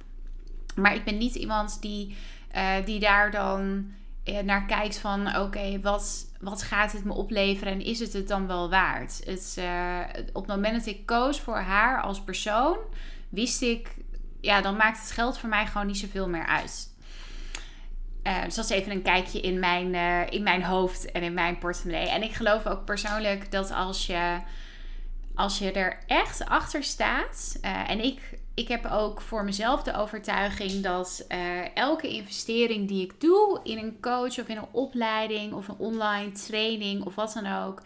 Maar 0.76 0.94
ik 0.94 1.04
ben 1.04 1.18
niet 1.18 1.34
iemand 1.34 1.80
die 1.80 2.16
uh, 2.56 2.74
die 2.84 3.00
daar 3.00 3.30
dan 3.30 3.92
uh, 4.24 4.38
naar 4.38 4.66
kijkt 4.66 4.98
van 4.98 5.36
oké, 5.36 5.80
wat, 5.80 6.26
wat 6.40 6.62
gaat 6.62 6.92
het 6.92 7.04
me 7.04 7.12
opleveren 7.12 7.72
en 7.72 7.84
is 7.84 7.98
het 7.98 8.12
het 8.12 8.28
dan 8.28 8.46
wel 8.46 8.70
waard? 8.70 9.20
Het, 9.24 9.56
uh, 9.58 10.00
op 10.32 10.46
het 10.46 10.54
moment 10.54 10.76
dat 10.76 10.94
ik 10.94 11.06
koos 11.06 11.40
voor 11.40 11.58
haar 11.58 12.02
als 12.02 12.20
persoon, 12.20 12.78
wist 13.28 13.62
ik, 13.62 13.94
ja, 14.40 14.60
dan 14.60 14.76
maakt 14.76 15.00
het 15.00 15.10
geld 15.10 15.38
voor 15.38 15.48
mij 15.48 15.66
gewoon 15.66 15.86
niet 15.86 15.98
zoveel 15.98 16.28
meer 16.28 16.46
uit. 16.46 16.88
dus 18.44 18.54
dat 18.54 18.64
is 18.64 18.70
even 18.70 18.92
een 18.92 19.02
kijkje 19.02 19.40
in 19.40 19.58
mijn, 19.58 19.94
in 20.30 20.42
mijn 20.42 20.64
hoofd 20.64 21.12
en 21.12 21.22
in 21.22 21.34
mijn 21.34 21.58
portemonnee. 21.58 22.08
En 22.08 22.22
ik 22.22 22.32
geloof 22.32 22.66
ook 22.66 22.84
persoonlijk 22.84 23.50
dat 23.50 23.70
als 23.70 24.06
je, 24.06 24.38
als 25.34 25.58
je 25.58 25.72
er 25.72 25.98
echt 26.06 26.44
achter 26.44 26.82
staat, 26.82 27.58
en 27.86 28.04
ik 28.04 28.38
ik 28.54 28.68
heb 28.68 28.86
ook 28.86 29.20
voor 29.20 29.44
mezelf 29.44 29.82
de 29.82 29.96
overtuiging 29.96 30.82
dat 30.82 31.24
uh, 31.28 31.76
elke 31.76 32.08
investering 32.08 32.88
die 32.88 33.04
ik 33.04 33.20
doe 33.20 33.60
in 33.62 33.78
een 33.78 34.00
coach 34.00 34.38
of 34.38 34.48
in 34.48 34.56
een 34.56 34.68
opleiding 34.70 35.52
of 35.52 35.68
een 35.68 35.78
online 35.78 36.32
training 36.32 37.04
of 37.04 37.14
wat 37.14 37.32
dan 37.32 37.46
ook. 37.46 37.82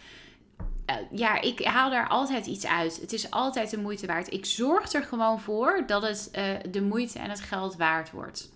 Uh, 0.91 0.97
ja, 1.11 1.41
ik 1.41 1.65
haal 1.65 1.91
daar 1.91 2.09
altijd 2.09 2.47
iets 2.47 2.67
uit. 2.67 3.01
Het 3.01 3.13
is 3.13 3.31
altijd 3.31 3.71
de 3.71 3.79
moeite 3.79 4.07
waard. 4.07 4.33
Ik 4.33 4.47
zorg 4.47 4.93
er 4.93 5.03
gewoon 5.03 5.41
voor 5.41 5.85
dat 5.87 6.03
het 6.03 6.31
uh, 6.39 6.45
de 6.71 6.83
moeite 6.83 7.19
en 7.19 7.31
het 7.31 7.41
geld 7.41 7.77
waard 7.77 8.11
wordt. 8.11 8.53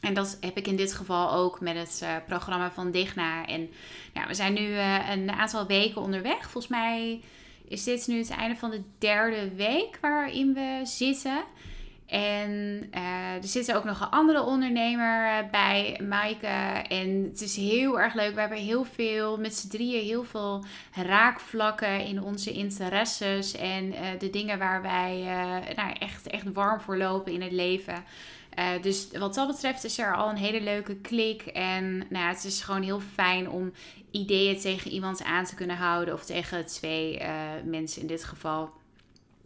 En 0.00 0.14
dat 0.14 0.38
heb 0.40 0.56
ik 0.56 0.66
in 0.66 0.76
dit 0.76 0.94
geval 0.94 1.32
ook 1.32 1.60
met 1.60 1.76
het 1.76 2.04
programma 2.26 2.70
van 2.70 2.90
Digna. 2.90 3.46
En 3.46 3.70
ja, 4.14 4.26
we 4.26 4.34
zijn 4.34 4.52
nu 4.52 4.74
een 5.10 5.30
aantal 5.30 5.66
weken 5.66 6.02
onderweg. 6.02 6.40
Volgens 6.40 6.68
mij 6.68 7.20
is 7.72 7.84
dit 7.84 8.06
nu 8.06 8.18
het 8.18 8.30
einde 8.30 8.56
van 8.56 8.70
de 8.70 8.82
derde 8.98 9.54
week 9.54 9.98
waarin 10.00 10.54
we 10.54 10.80
zitten. 10.84 11.42
En 12.06 12.88
er 13.40 13.48
zit 13.48 13.72
ook 13.74 13.84
nog 13.84 14.00
een 14.00 14.10
andere 14.10 14.42
ondernemer 14.42 15.48
bij, 15.50 16.00
Maaike. 16.08 16.46
En 16.88 17.24
het 17.30 17.40
is 17.40 17.56
heel 17.56 18.00
erg 18.00 18.14
leuk. 18.14 18.34
We 18.34 18.40
hebben 18.40 18.58
heel 18.58 18.84
veel, 18.84 19.38
met 19.38 19.54
z'n 19.54 19.68
drieën, 19.68 20.04
heel 20.04 20.24
veel 20.24 20.64
raakvlakken 20.94 22.00
in 22.00 22.22
onze 22.22 22.52
interesses. 22.52 23.56
En 23.56 23.94
de 24.18 24.30
dingen 24.30 24.58
waar 24.58 24.82
wij 24.82 25.22
nou, 25.76 25.92
echt, 25.98 26.26
echt 26.26 26.52
warm 26.52 26.80
voor 26.80 26.96
lopen 26.96 27.32
in 27.32 27.42
het 27.42 27.52
leven. 27.52 28.04
Uh, 28.58 28.82
dus 28.82 29.08
wat 29.18 29.34
dat 29.34 29.46
betreft 29.46 29.84
is 29.84 29.98
er 29.98 30.16
al 30.16 30.28
een 30.28 30.36
hele 30.36 30.60
leuke 30.60 30.96
klik. 30.96 31.42
En 31.42 31.98
nou 31.98 32.24
ja, 32.24 32.28
het 32.28 32.44
is 32.44 32.60
gewoon 32.60 32.82
heel 32.82 33.00
fijn 33.00 33.50
om 33.50 33.72
ideeën 34.10 34.60
tegen 34.60 34.90
iemand 34.90 35.24
aan 35.24 35.44
te 35.44 35.54
kunnen 35.54 35.76
houden. 35.76 36.14
Of 36.14 36.24
tegen 36.24 36.66
twee 36.66 37.20
uh, 37.20 37.28
mensen 37.64 38.00
in 38.00 38.06
dit 38.06 38.24
geval. 38.24 38.70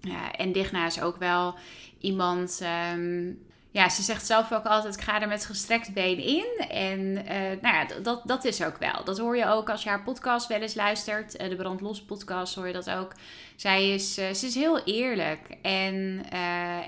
Ja, 0.01 0.33
en 0.33 0.53
Digna 0.53 0.87
is 0.87 1.01
ook 1.01 1.17
wel 1.17 1.55
iemand. 2.01 2.63
Um, 2.93 3.45
ja, 3.71 3.89
ze 3.89 4.03
zegt 4.03 4.27
zelf 4.27 4.53
ook 4.53 4.65
altijd: 4.65 4.95
ik 4.95 5.01
ga 5.01 5.21
er 5.21 5.29
met 5.29 5.45
gestrekt 5.45 5.95
been 5.95 6.19
in. 6.19 6.67
En 6.69 7.01
uh, 7.01 7.63
nou 7.63 7.75
ja, 7.75 7.87
dat, 8.03 8.23
dat 8.25 8.45
is 8.45 8.63
ook 8.63 8.79
wel. 8.79 9.05
Dat 9.05 9.19
hoor 9.19 9.37
je 9.37 9.47
ook 9.47 9.71
als 9.71 9.83
je 9.83 9.89
haar 9.89 10.03
podcast 10.03 10.47
wel 10.47 10.61
eens 10.61 10.75
luistert. 10.75 11.39
de 11.39 11.57
Brandlos 11.57 12.03
podcast 12.03 12.55
hoor 12.55 12.67
je 12.67 12.73
dat 12.73 12.91
ook. 12.91 13.13
Zij 13.57 13.95
is, 13.95 14.15
ze 14.15 14.47
is 14.47 14.55
heel 14.55 14.85
eerlijk. 14.85 15.57
En, 15.63 16.25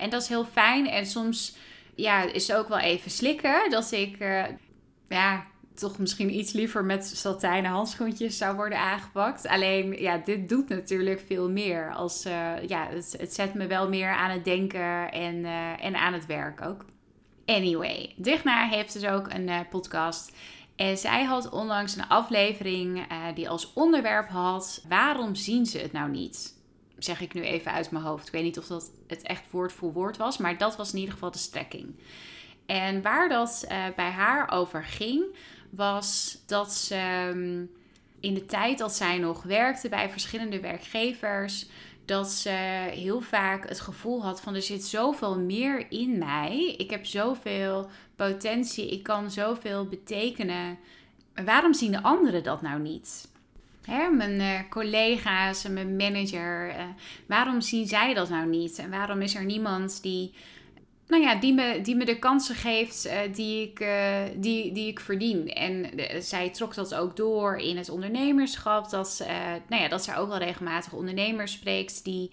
en 0.00 0.10
dat 0.10 0.22
is 0.22 0.28
heel 0.28 0.44
fijn. 0.44 0.88
En 0.88 1.06
soms 1.06 1.56
ja, 1.98 2.22
is 2.22 2.52
ook 2.52 2.68
wel 2.68 2.78
even 2.78 3.10
slikken. 3.10 3.70
Dat 3.70 3.92
ik, 3.92 4.18
uh, 4.18 4.44
ja, 5.08 5.46
toch 5.74 5.98
misschien 5.98 6.34
iets 6.34 6.52
liever 6.52 6.84
met 6.84 7.06
satijnen 7.06 7.70
handschoentjes 7.70 8.38
zou 8.38 8.56
worden 8.56 8.78
aangepakt. 8.78 9.46
Alleen, 9.46 9.92
ja, 10.00 10.16
dit 10.16 10.48
doet 10.48 10.68
natuurlijk 10.68 11.20
veel 11.26 11.50
meer. 11.50 11.94
Als, 11.94 12.26
uh, 12.26 12.62
ja, 12.66 12.88
het, 12.88 13.14
het, 13.18 13.34
zet 13.34 13.54
me 13.54 13.66
wel 13.66 13.88
meer 13.88 14.10
aan 14.10 14.30
het 14.30 14.44
denken 14.44 15.12
en, 15.12 15.34
uh, 15.34 15.84
en 15.84 15.96
aan 15.96 16.12
het 16.12 16.26
werk 16.26 16.60
ook. 16.60 16.84
Anyway, 17.46 18.14
Digna 18.16 18.68
heeft 18.68 18.92
dus 18.92 19.06
ook 19.06 19.32
een 19.32 19.50
podcast. 19.70 20.32
En 20.76 20.98
zij 20.98 21.24
had 21.24 21.50
onlangs 21.50 21.96
een 21.96 22.08
aflevering 22.08 23.06
die 23.34 23.48
als 23.48 23.72
onderwerp 23.72 24.28
had: 24.28 24.84
Waarom 24.88 25.34
zien 25.34 25.66
ze 25.66 25.78
het 25.78 25.92
nou 25.92 26.10
niet? 26.10 26.57
Zeg 26.98 27.20
ik 27.20 27.34
nu 27.34 27.42
even 27.42 27.72
uit 27.72 27.90
mijn 27.90 28.04
hoofd. 28.04 28.26
Ik 28.26 28.32
weet 28.32 28.42
niet 28.42 28.58
of 28.58 28.66
dat 28.66 28.90
het 29.06 29.22
echt 29.22 29.50
woord 29.50 29.72
voor 29.72 29.92
woord 29.92 30.16
was, 30.16 30.38
maar 30.38 30.58
dat 30.58 30.76
was 30.76 30.92
in 30.92 30.98
ieder 30.98 31.14
geval 31.14 31.30
de 31.30 31.38
strekking. 31.38 31.94
En 32.66 33.02
waar 33.02 33.28
dat 33.28 33.64
uh, 33.68 33.84
bij 33.96 34.10
haar 34.10 34.50
over 34.50 34.84
ging, 34.84 35.24
was 35.70 36.38
dat 36.46 36.72
ze 36.72 36.94
ehm, 36.94 37.64
in 38.20 38.34
de 38.34 38.46
tijd 38.46 38.78
dat 38.78 38.94
zij 38.94 39.18
nog 39.18 39.42
werkte 39.42 39.88
bij 39.88 40.10
verschillende 40.10 40.60
werkgevers, 40.60 41.66
dat 42.04 42.30
ze 42.30 42.50
heel 42.90 43.20
vaak 43.20 43.68
het 43.68 43.80
gevoel 43.80 44.22
had 44.22 44.40
van 44.40 44.54
er 44.54 44.62
zit 44.62 44.84
zoveel 44.84 45.38
meer 45.38 45.86
in 45.90 46.18
mij. 46.18 46.74
Ik 46.78 46.90
heb 46.90 47.06
zoveel 47.06 47.88
potentie, 48.16 48.90
ik 48.90 49.02
kan 49.02 49.30
zoveel 49.30 49.86
betekenen. 49.86 50.78
Waarom 51.44 51.74
zien 51.74 51.92
de 51.92 52.02
anderen 52.02 52.42
dat 52.42 52.62
nou 52.62 52.80
niet? 52.80 53.28
Mijn 54.12 54.40
uh, 54.40 54.58
collega's 54.70 55.64
en 55.64 55.72
mijn 55.72 55.96
manager. 55.96 56.68
Uh, 56.68 56.74
waarom 57.26 57.60
zien 57.60 57.86
zij 57.86 58.14
dat 58.14 58.28
nou 58.28 58.48
niet? 58.48 58.78
En 58.78 58.90
waarom 58.90 59.22
is 59.22 59.34
er 59.34 59.44
niemand 59.44 60.02
die, 60.02 60.32
nou 61.06 61.22
ja, 61.22 61.34
die, 61.34 61.54
me, 61.54 61.80
die 61.82 61.96
me 61.96 62.04
de 62.04 62.18
kansen 62.18 62.54
geeft 62.54 63.06
uh, 63.06 63.12
die, 63.34 63.62
ik, 63.62 63.86
die, 64.36 64.72
die 64.72 64.88
ik 64.88 65.00
verdien? 65.00 65.52
En 65.52 65.90
zij 66.22 66.50
trok 66.50 66.74
dat 66.74 66.94
ook 66.94 67.16
door 67.16 67.56
in 67.56 67.76
het 67.76 67.88
ondernemerschap. 67.88 68.90
Dat, 68.90 69.24
nou 69.68 69.82
ja, 69.82 69.88
dat 69.88 70.04
ze 70.04 70.16
ook 70.16 70.28
wel 70.28 70.38
regelmatig 70.38 70.92
ondernemers 70.92 71.52
spreekt 71.52 72.04
die 72.04 72.30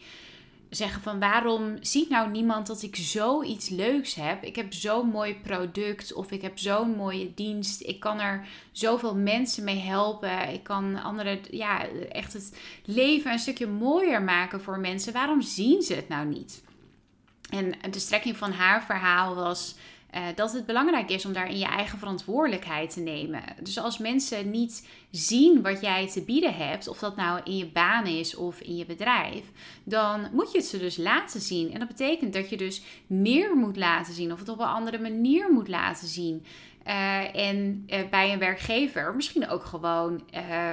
zeggen 0.69 1.01
van 1.01 1.19
waarom 1.19 1.77
ziet 1.81 2.09
nou 2.09 2.29
niemand 2.29 2.67
dat 2.67 2.81
ik 2.81 2.95
zoiets 2.95 3.69
leuks 3.69 4.15
heb? 4.15 4.43
Ik 4.43 4.55
heb 4.55 4.73
zo'n 4.73 5.07
mooi 5.07 5.35
product 5.35 6.13
of 6.13 6.31
ik 6.31 6.41
heb 6.41 6.57
zo'n 6.57 6.95
mooie 6.95 7.33
dienst. 7.33 7.81
Ik 7.81 7.99
kan 7.99 8.19
er 8.19 8.47
zoveel 8.71 9.15
mensen 9.15 9.63
mee 9.63 9.79
helpen. 9.79 10.49
Ik 10.53 10.63
kan 10.63 11.01
anderen, 11.03 11.39
ja, 11.49 11.87
echt 12.11 12.33
het 12.33 12.57
leven 12.85 13.31
een 13.31 13.39
stukje 13.39 13.67
mooier 13.67 14.21
maken 14.21 14.61
voor 14.61 14.79
mensen. 14.79 15.13
Waarom 15.13 15.41
zien 15.41 15.81
ze 15.81 15.93
het 15.93 16.07
nou 16.07 16.27
niet? 16.27 16.63
En 17.49 17.91
de 17.91 17.99
strekking 17.99 18.37
van 18.37 18.51
haar 18.51 18.83
verhaal 18.83 19.35
was 19.35 19.75
uh, 20.15 20.21
dat 20.35 20.53
het 20.53 20.65
belangrijk 20.65 21.09
is 21.09 21.25
om 21.25 21.33
daarin 21.33 21.57
je 21.57 21.65
eigen 21.65 21.99
verantwoordelijkheid 21.99 22.93
te 22.93 22.99
nemen. 22.99 23.41
Dus 23.61 23.79
als 23.79 23.97
mensen 23.97 24.49
niet 24.51 24.87
zien 25.11 25.61
wat 25.61 25.81
jij 25.81 26.07
te 26.07 26.23
bieden 26.23 26.55
hebt, 26.55 26.87
of 26.87 26.99
dat 26.99 27.15
nou 27.15 27.41
in 27.43 27.57
je 27.57 27.65
baan 27.65 28.05
is 28.05 28.35
of 28.35 28.59
in 28.59 28.75
je 28.75 28.85
bedrijf, 28.85 29.43
dan 29.83 30.27
moet 30.31 30.51
je 30.51 30.57
het 30.57 30.67
ze 30.67 30.77
dus 30.77 30.97
laten 30.97 31.41
zien. 31.41 31.73
En 31.73 31.79
dat 31.79 31.87
betekent 31.87 32.33
dat 32.33 32.49
je 32.49 32.57
dus 32.57 32.81
meer 33.07 33.55
moet 33.55 33.77
laten 33.77 34.13
zien, 34.13 34.31
of 34.31 34.39
het 34.39 34.49
op 34.49 34.59
een 34.59 34.65
andere 34.65 34.99
manier 34.99 35.51
moet 35.51 35.67
laten 35.67 36.07
zien. 36.07 36.45
Uh, 36.87 37.35
en 37.35 37.85
uh, 37.87 37.99
bij 38.09 38.33
een 38.33 38.39
werkgever 38.39 39.15
misschien 39.15 39.49
ook 39.49 39.63
gewoon, 39.63 40.23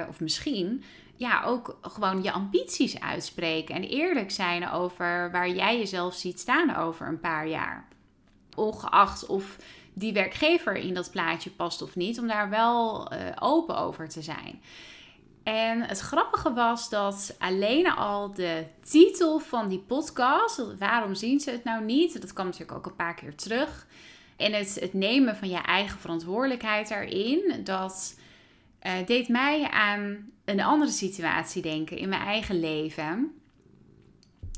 of 0.09 0.19
misschien 0.19 0.83
ja, 1.15 1.43
ook 1.43 1.77
gewoon 1.81 2.23
je 2.23 2.31
ambities 2.31 2.99
uitspreken 2.99 3.75
en 3.75 3.83
eerlijk 3.83 4.31
zijn 4.31 4.69
over 4.69 5.31
waar 5.31 5.49
jij 5.49 5.77
jezelf 5.77 6.13
ziet 6.13 6.39
staan 6.39 6.75
over 6.75 7.07
een 7.07 7.19
paar 7.19 7.47
jaar 7.47 7.87
ongeacht 8.55 9.25
of 9.25 9.57
die 9.93 10.13
werkgever 10.13 10.75
in 10.75 10.93
dat 10.93 11.11
plaatje 11.11 11.49
past 11.49 11.81
of 11.81 11.95
niet, 11.95 12.19
om 12.19 12.27
daar 12.27 12.49
wel 12.49 13.11
uh, 13.13 13.19
open 13.39 13.77
over 13.77 14.09
te 14.09 14.21
zijn. 14.21 14.61
En 15.43 15.81
het 15.81 15.99
grappige 15.99 16.53
was 16.53 16.89
dat 16.89 17.35
alleen 17.39 17.91
al 17.91 18.33
de 18.33 18.65
titel 18.89 19.39
van 19.39 19.67
die 19.67 19.79
podcast, 19.79 20.77
waarom 20.77 21.15
zien 21.15 21.39
ze 21.39 21.51
het 21.51 21.63
nou 21.63 21.83
niet? 21.83 22.21
Dat 22.21 22.33
kwam 22.33 22.45
natuurlijk 22.45 22.77
ook 22.77 22.85
een 22.85 22.95
paar 22.95 23.15
keer 23.15 23.35
terug. 23.35 23.87
En 24.37 24.53
het, 24.53 24.77
het 24.79 24.93
nemen 24.93 25.35
van 25.35 25.49
je 25.49 25.57
eigen 25.61 25.99
verantwoordelijkheid 25.99 26.89
daarin, 26.89 27.61
dat 27.63 28.19
uh, 28.83 28.91
deed 29.05 29.27
mij 29.27 29.69
aan 29.69 30.31
een 30.45 30.61
andere 30.61 30.91
situatie 30.91 31.61
denken 31.61 31.97
in 31.97 32.09
mijn 32.09 32.21
eigen 32.21 32.59
leven 32.59 33.33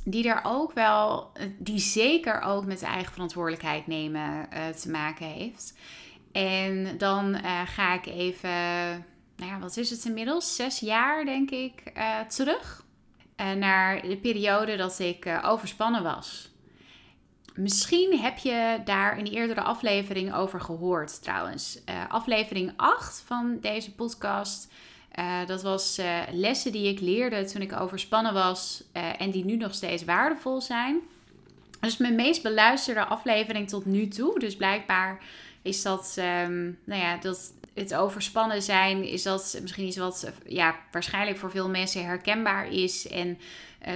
die 0.08 0.30
er 0.30 0.42
ook 0.44 0.74
wel, 0.74 1.32
die 1.58 1.80
zeker 1.80 2.42
ook 2.42 2.66
met 2.66 2.80
de 2.80 2.86
eigen 2.86 3.14
verantwoordelijkheid 3.14 3.88
nemen 3.88 4.48
uh, 4.54 4.68
te 4.68 4.90
maken 4.90 5.26
heeft. 5.26 5.78
En 6.32 6.98
dan 6.98 7.36
uh, 7.36 7.62
ga 7.66 7.94
ik 7.94 8.06
even, 8.06 8.50
nou 9.36 9.52
ja, 9.52 9.60
wat 9.60 9.78
is 9.78 9.90
het 9.90 10.06
inmiddels? 10.06 10.56
Zes 10.56 10.80
jaar 10.80 11.26
denk 11.26 11.52
ik 11.52 11.92
uh, 11.98 12.20
terug. 12.20 12.84
naar 13.36 14.02
de 14.02 14.18
periode 14.18 14.76
dat 14.76 15.00
ik 15.00 15.40
overspannen 15.44 16.04
was. 16.04 16.54
Misschien 17.56 18.20
heb 18.20 18.38
je 18.38 18.82
daar 18.86 19.18
een 19.18 19.28
eerdere 19.28 19.62
aflevering 19.62 20.34
over 20.34 20.62
gehoord 20.62 21.24
trouwens. 21.24 21.80
aflevering 22.10 22.74
8 22.76 23.24
van 23.26 23.58
deze 23.62 23.96
podcast 23.96 24.68
uh, 25.20 25.46
dat 25.46 25.62
was 25.62 26.00
uh, 26.00 26.20
lessen 26.32 26.72
die 26.72 26.88
ik 26.88 27.00
leerde 27.00 27.46
toen 27.46 27.62
ik 27.62 27.80
overspannen 27.80 28.34
was 28.34 28.84
uh, 28.94 29.22
en 29.22 29.32
die 29.32 29.46
nu 29.46 29.56
nog 29.56 29.74
steeds 29.74 30.04
waardevol 30.04 30.62
zijn. 30.62 31.00
Dus 31.80 31.98
mijn 31.98 32.16
meest 32.16 32.44
beluisterde 32.44 33.06
aflevering 33.06 33.70
tot 33.70 33.86
nu 33.86 34.08
toe. 34.08 34.40
Dus 34.40 34.56
blijkbaar 34.56 35.24
is 35.62 35.82
dat, 35.82 36.16
um, 36.20 36.78
nou 36.84 37.02
ja, 37.02 37.18
dat 37.18 37.54
het 37.74 37.96
overspannen 37.96 38.62
zijn, 38.62 39.04
is 39.04 39.24
dat 39.24 39.58
misschien 39.62 39.88
iets 39.88 39.98
wat 39.98 40.32
ja, 40.48 40.76
waarschijnlijk 40.92 41.38
voor 41.38 41.52
veel 41.52 41.70
mensen 41.70 42.06
herkenbaar 42.06 42.72
is. 42.72 43.08
En 43.08 43.38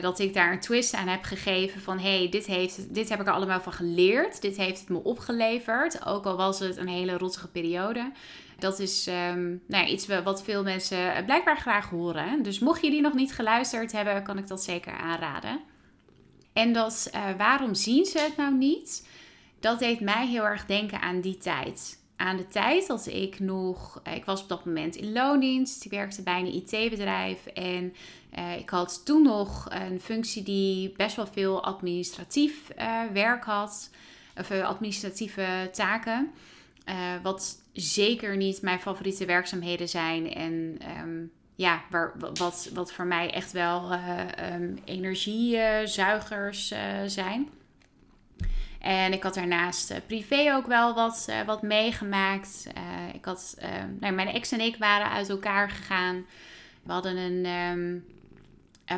dat 0.02 0.20
ik 0.20 0.34
daar 0.34 0.52
een 0.52 0.60
twist 0.60 0.94
aan 0.94 1.08
heb 1.08 1.24
gegeven 1.24 1.82
van 1.82 2.00
hé, 2.00 2.18
hey, 2.18 2.30
dit, 2.30 2.46
heeft, 2.46 2.94
dit 2.94 3.10
heb 3.10 3.20
ik 3.20 3.28
er 3.28 3.34
allemaal 3.34 3.62
van 3.62 3.74
geleerd. 3.74 4.42
Dit 4.42 4.58
heeft 4.58 4.80
het 4.80 4.90
me 4.90 5.04
opgeleverd. 5.04 6.06
Ook 6.06 6.26
al 6.26 6.38
was 6.38 6.60
het 6.60 6.78
een 6.78 6.88
hele 6.88 7.18
rotzige 7.18 7.48
periode. 7.48 8.12
Dat 8.60 8.80
is 8.80 9.08
um, 9.08 9.62
nou 9.68 9.86
ja, 9.86 9.88
iets 9.88 10.08
wat 10.08 10.44
veel 10.44 10.64
mensen 10.64 11.26
blijkbaar 11.26 11.58
graag 11.58 11.90
horen. 11.90 12.44
Dus 12.44 12.60
mocht 12.60 12.82
je 12.82 12.90
die 12.90 13.02
nog 13.02 13.14
niet 13.14 13.34
geluisterd 13.34 13.92
hebben, 13.92 14.24
kan 14.24 14.38
ik 14.38 14.48
dat 14.48 14.64
zeker 14.64 14.94
aanraden. 14.94 15.60
En 16.54 16.74
dat 16.74 17.10
uh, 17.16 17.22
waarom 17.38 17.74
zien 17.74 18.06
ze 18.06 18.20
het 18.20 18.38
nou 18.38 18.54
niet? 18.54 19.08
Dat 19.60 19.80
deed 19.80 20.00
mij 20.00 20.28
heel 20.28 20.44
erg 20.44 20.66
denken 20.66 21.02
aan 21.02 21.22
die 21.22 21.38
tijd. 21.38 22.00
Aan 22.16 22.38
de 22.38 22.48
tijd 22.48 22.88
dat 22.88 23.08
ik 23.08 23.40
nog, 23.40 24.00
eh, 24.04 24.16
ik 24.16 24.26
was 24.26 24.42
op 24.42 24.50
dat 24.50 24.66
moment 24.66 24.96
in 24.96 25.12
loondienst, 25.12 25.86
ik 25.86 25.92
werkte 25.92 26.24
bij 26.24 26.40
een 26.40 26.54
IT-bedrijf 26.54 27.46
en 27.46 27.94
ik 28.58 28.70
had 28.70 29.06
toen 29.06 29.24
nog 29.24 29.68
een 29.70 30.02
functie 30.02 30.44
die 30.44 30.94
best 30.98 31.16
wel 31.16 31.28
veel 31.28 31.64
administratief 31.64 32.68
werk 33.14 33.44
had, 33.44 33.90
of 34.38 34.52
administratieve 34.52 35.70
taken. 35.72 36.32
Wat 37.24 37.62
zeker 37.74 38.38
niet 38.38 38.62
mijn 38.62 38.80
favoriete 38.80 39.26
werkzaamheden 39.26 39.90
zijn. 39.90 40.34
En 40.34 40.76
ehm, 40.80 41.24
ja, 41.56 41.82
waar, 41.90 42.14
wat, 42.34 42.70
wat 42.74 42.94
voor 42.94 43.06
mij 43.06 43.34
echt 43.34 43.52
wel 43.52 43.92
uh, 43.92 44.20
um, 44.54 44.80
energiezuigers 44.86 46.72
uh, 46.72 46.80
zijn. 47.06 47.50
En 48.80 49.14
ik 49.14 49.24
had 49.24 49.34
daarnaast 49.34 50.02
privé 50.08 50.54
ook 50.54 50.68
wel 50.68 50.94
wat, 50.94 51.32
wat 51.46 51.62
meegemaakt. 51.62 52.68
ik 53.14 53.26
had, 53.26 53.56
ehm, 53.60 53.90
nou, 54.00 54.14
mijn 54.14 54.28
ex 54.28 54.52
en 54.52 54.60
ik 54.60 54.76
waren 54.78 55.10
uit 55.10 55.30
elkaar 55.30 55.70
gegaan. 55.70 56.26
We 56.84 56.92
hadden 56.92 57.18
een, 57.18 57.46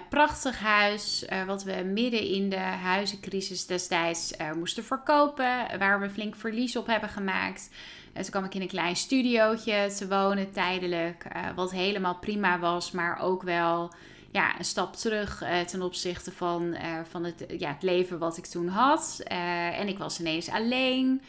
prachtig 0.09 0.59
huis, 0.59 1.25
wat 1.45 1.63
we 1.63 1.83
midden 1.93 2.27
in 2.27 2.49
de 2.49 2.59
huizencrisis 2.59 3.65
destijds 3.65 4.33
moesten 4.57 4.83
verkopen, 4.83 5.77
waar 5.79 5.99
we 5.99 6.09
flink 6.09 6.35
verlies 6.35 6.75
op 6.75 6.87
hebben 6.87 7.09
gemaakt. 7.09 7.69
En 8.13 8.21
toen 8.21 8.31
kwam 8.31 8.43
ik 8.43 8.55
in 8.55 8.61
een 8.61 8.67
klein 8.67 8.95
studiootje 8.95 9.93
te 9.97 10.07
wonen 10.07 10.51
tijdelijk, 10.51 11.25
wat 11.55 11.71
helemaal 11.71 12.15
prima 12.15 12.59
was, 12.59 12.91
maar 12.91 13.19
ook 13.21 13.43
wel 13.43 13.91
ja, 14.31 14.57
een 14.57 14.65
stap 14.65 14.95
terug 14.95 15.43
ten 15.67 15.81
opzichte 15.81 16.31
van, 16.31 16.75
van 17.09 17.23
het, 17.23 17.45
ja, 17.57 17.69
het 17.69 17.83
leven 17.83 18.19
wat 18.19 18.37
ik 18.37 18.45
toen 18.45 18.67
had. 18.67 19.21
En 19.73 19.87
ik 19.87 19.97
was 19.97 20.19
ineens 20.19 20.49
alleen. 20.49 21.21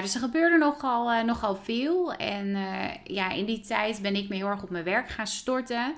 dus 0.00 0.14
er 0.14 0.20
gebeurde 0.20 0.56
nogal, 0.56 1.24
nogal 1.24 1.56
veel. 1.56 2.12
En 2.12 2.56
ja, 3.04 3.30
in 3.30 3.44
die 3.44 3.60
tijd 3.60 4.02
ben 4.02 4.16
ik 4.16 4.28
me 4.28 4.34
heel 4.34 4.48
erg 4.48 4.62
op 4.62 4.70
mijn 4.70 4.84
werk 4.84 5.08
gaan 5.08 5.26
storten. 5.26 5.94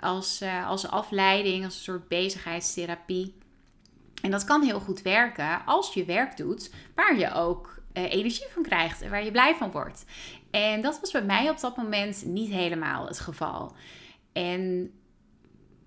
Als, 0.00 0.42
als 0.66 0.88
afleiding, 0.88 1.64
als 1.64 1.74
een 1.74 1.82
soort 1.82 2.08
bezigheidstherapie. 2.08 3.34
En 4.22 4.30
dat 4.30 4.44
kan 4.44 4.62
heel 4.62 4.80
goed 4.80 5.02
werken 5.02 5.66
als 5.66 5.94
je 5.94 6.04
werk 6.04 6.36
doet 6.36 6.70
waar 6.94 7.18
je 7.18 7.32
ook 7.32 7.74
energie 7.92 8.46
van 8.50 8.62
krijgt 8.62 9.02
en 9.02 9.10
waar 9.10 9.24
je 9.24 9.30
blij 9.30 9.54
van 9.54 9.70
wordt. 9.70 10.04
En 10.50 10.80
dat 10.80 11.00
was 11.00 11.10
bij 11.10 11.24
mij 11.24 11.50
op 11.50 11.60
dat 11.60 11.76
moment 11.76 12.24
niet 12.24 12.50
helemaal 12.50 13.06
het 13.06 13.20
geval. 13.20 13.74
En 14.32 14.92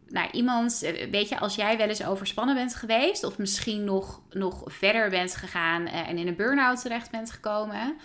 nou, 0.08 0.30
iemand, 0.32 0.84
eh, 0.84 1.10
weet 1.12 1.30
je, 1.30 1.40
als 1.40 1.56
jij 1.56 1.78
wel 1.78 1.88
eens 1.88 2.06
overspannen 2.06 2.56
bent 2.56 2.76
geweest, 2.76 3.24
of 3.24 3.38
misschien 3.38 3.84
nog, 3.84 4.22
nog 4.30 4.64
verder 4.66 5.10
bent 5.10 5.36
gegaan 5.36 5.86
en 5.86 6.18
in 6.18 6.28
een 6.28 6.36
burn-out 6.36 6.82
terecht 6.82 7.12
bent 7.12 7.32
gekomen. 7.32 7.98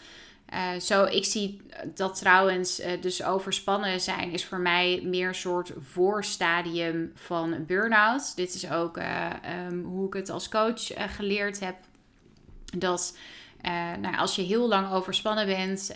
Uh, 0.52 0.80
zo, 0.80 1.04
ik 1.04 1.25
zie 1.25 1.61
dat 1.94 2.18
trouwens, 2.18 2.80
uh, 2.80 2.87
dus 3.00 3.25
overspannen 3.25 4.00
zijn, 4.00 4.30
is 4.30 4.44
voor 4.44 4.59
mij 4.59 5.00
meer 5.04 5.28
een 5.28 5.35
soort 5.35 5.73
voorstadium 5.80 7.12
van 7.14 7.66
burn-out. 7.66 8.37
Dit 8.37 8.54
is 8.54 8.71
ook 8.71 8.99
um, 9.68 9.85
hoe 9.85 10.06
ik 10.06 10.14
het 10.14 10.30
als 10.30 10.49
coach 10.49 10.87
geleerd 10.97 11.61
heb. 11.61 11.76
Dat 12.76 13.16
nou, 14.00 14.16
als 14.16 14.37
je 14.37 14.42
heel 14.42 14.68
lang 14.68 14.92
overspannen 14.92 15.47
bent, 15.47 15.90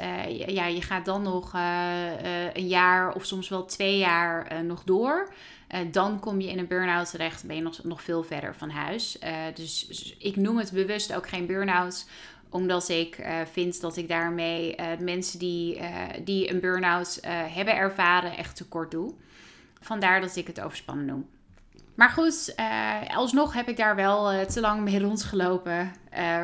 ja, 0.47 0.67
je 0.67 0.83
gaat 0.83 1.05
dan 1.05 1.23
nog 1.23 1.53
een 2.53 2.69
jaar 2.69 3.15
of 3.15 3.25
soms 3.25 3.49
wel 3.49 3.65
twee 3.65 3.99
jaar 3.99 4.65
nog 4.65 4.85
door. 4.85 5.33
Dan 5.91 6.21
kom 6.21 6.41
je 6.41 6.51
in 6.51 6.59
een 6.59 6.67
burn-out 6.67 7.11
terecht, 7.11 7.47
ben 7.47 7.57
je 7.57 7.63
nog, 7.63 7.85
nog 7.85 8.03
veel 8.03 8.23
verder 8.23 8.55
van 8.55 8.71
huis. 8.71 9.19
Dus, 9.55 9.87
dus, 9.87 10.17
ik 10.19 10.37
noem 10.37 10.59
het 10.59 10.73
bewust 10.73 11.15
ook 11.15 11.29
geen 11.29 11.47
burn-out, 11.47 12.07
omdat 12.57 12.89
ik 12.89 13.19
uh, 13.19 13.41
vind 13.53 13.81
dat 13.81 13.97
ik 13.97 14.09
daarmee 14.09 14.77
mensen 14.99 15.39
die, 15.39 15.81
die 16.25 16.51
een 16.51 16.61
burn-out 16.61 17.19
hebben 17.29 17.77
ervaren 17.77 18.37
echt 18.37 18.57
tekort 18.57 18.91
doe. 18.91 19.15
Vandaar 19.81 20.21
dat 20.21 20.37
ik 20.37 20.47
het 20.47 20.61
overspannen 20.61 21.07
noem. 21.07 21.29
Maar 21.95 22.11
goed, 22.11 22.55
alsnog 23.15 23.55
heb 23.55 23.69
ik 23.69 23.77
daar 23.77 23.97
wel 23.97 24.47
te 24.47 24.61
lang 24.61 24.81
mee 24.81 25.01
rondgelopen 25.09 25.93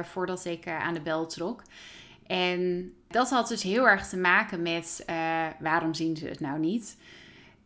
voordat 0.02 0.45
ik 0.45 0.69
aan 0.69 0.95
de 0.95 1.00
bel 1.00 1.26
trok. 1.26 1.62
En 2.26 2.92
dat 3.09 3.31
had 3.31 3.49
dus 3.49 3.62
heel 3.62 3.88
erg 3.88 4.09
te 4.09 4.16
maken 4.16 4.62
met 4.62 5.04
waarom 5.59 5.95
zien 5.95 6.16
ze 6.16 6.26
het 6.26 6.40
nou 6.40 6.59
niet? 6.59 6.97